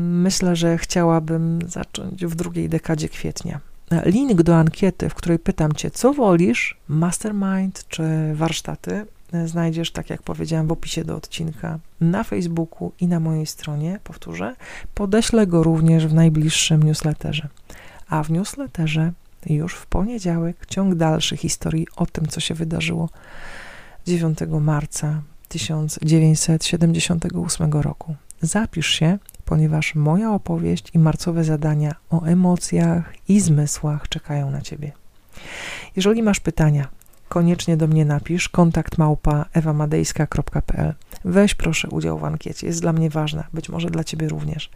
Myślę, 0.00 0.56
że 0.56 0.78
chciałabym 0.78 1.58
zacząć 1.66 2.26
w 2.26 2.34
drugiej 2.34 2.68
dekadzie 2.68 3.08
kwietnia. 3.08 3.60
Link 4.04 4.42
do 4.42 4.56
ankiety, 4.56 5.08
w 5.08 5.14
której 5.14 5.38
pytam 5.38 5.72
Cię, 5.72 5.90
co 5.90 6.12
wolisz, 6.12 6.78
mastermind 6.88 7.84
czy 7.88 8.04
warsztaty, 8.34 9.06
znajdziesz, 9.44 9.90
tak 9.90 10.10
jak 10.10 10.22
powiedziałam, 10.22 10.66
w 10.66 10.72
opisie 10.72 11.04
do 11.04 11.16
odcinka 11.16 11.78
na 12.00 12.24
Facebooku 12.24 12.92
i 13.00 13.08
na 13.08 13.20
mojej 13.20 13.46
stronie. 13.46 14.00
Powtórzę, 14.04 14.56
podeślę 14.94 15.46
go 15.46 15.62
również 15.62 16.06
w 16.06 16.14
najbliższym 16.14 16.82
newsletterze. 16.82 17.48
A 18.08 18.22
w 18.22 18.30
newsletterze 18.30 19.12
już 19.46 19.74
w 19.74 19.86
poniedziałek 19.86 20.66
ciąg 20.66 20.94
dalszy 20.94 21.36
historii 21.36 21.86
o 21.96 22.06
tym, 22.06 22.26
co 22.26 22.40
się 22.40 22.54
wydarzyło 22.54 23.08
9 24.06 24.38
marca 24.60 25.22
1978 25.48 27.72
roku. 27.72 28.14
Zapisz 28.40 28.88
się, 28.88 29.18
ponieważ 29.44 29.94
moja 29.94 30.32
opowieść 30.32 30.90
i 30.94 30.98
marcowe 30.98 31.44
zadania 31.44 31.94
o 32.10 32.22
emocjach 32.22 33.14
i 33.28 33.40
zmysłach 33.40 34.08
czekają 34.08 34.50
na 34.50 34.60
Ciebie. 34.60 34.92
Jeżeli 35.96 36.22
masz 36.22 36.40
pytania, 36.40 36.88
koniecznie 37.28 37.76
do 37.76 37.86
mnie 37.86 38.04
napisz 38.04 38.48
kontakt 38.48 38.98
małpa 38.98 39.44
ewamadejska.pl. 39.52 40.94
Weź 41.24 41.54
proszę 41.54 41.88
udział 41.88 42.18
w 42.18 42.24
ankiecie, 42.24 42.66
jest 42.66 42.80
dla 42.80 42.92
mnie 42.92 43.10
ważna, 43.10 43.44
być 43.52 43.68
może 43.68 43.90
dla 43.90 44.04
Ciebie 44.04 44.28
również. 44.28 44.70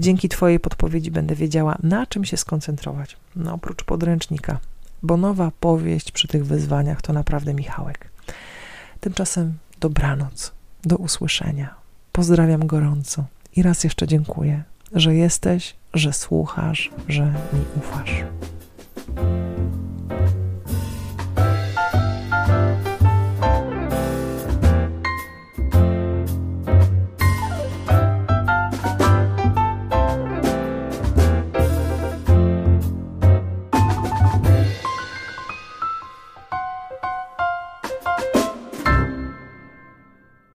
Dzięki 0.00 0.28
Twojej 0.28 0.60
podpowiedzi 0.60 1.10
będę 1.10 1.34
wiedziała, 1.34 1.78
na 1.82 2.06
czym 2.06 2.24
się 2.24 2.36
skoncentrować. 2.36 3.16
No, 3.36 3.54
oprócz 3.54 3.84
podręcznika, 3.84 4.58
bo 5.02 5.16
nowa 5.16 5.52
powieść 5.60 6.12
przy 6.12 6.28
tych 6.28 6.46
wyzwaniach 6.46 7.02
to 7.02 7.12
naprawdę 7.12 7.54
Michałek. 7.54 8.08
Tymczasem 9.00 9.54
dobranoc, 9.80 10.52
do 10.84 10.96
usłyszenia. 10.96 11.74
Pozdrawiam 12.12 12.66
gorąco 12.66 13.24
i 13.56 13.62
raz 13.62 13.84
jeszcze 13.84 14.06
dziękuję, 14.06 14.62
że 14.92 15.14
jesteś, 15.14 15.74
że 15.94 16.12
słuchasz, 16.12 16.90
że 17.08 17.24
mi 17.24 17.64
ufasz. 17.76 18.24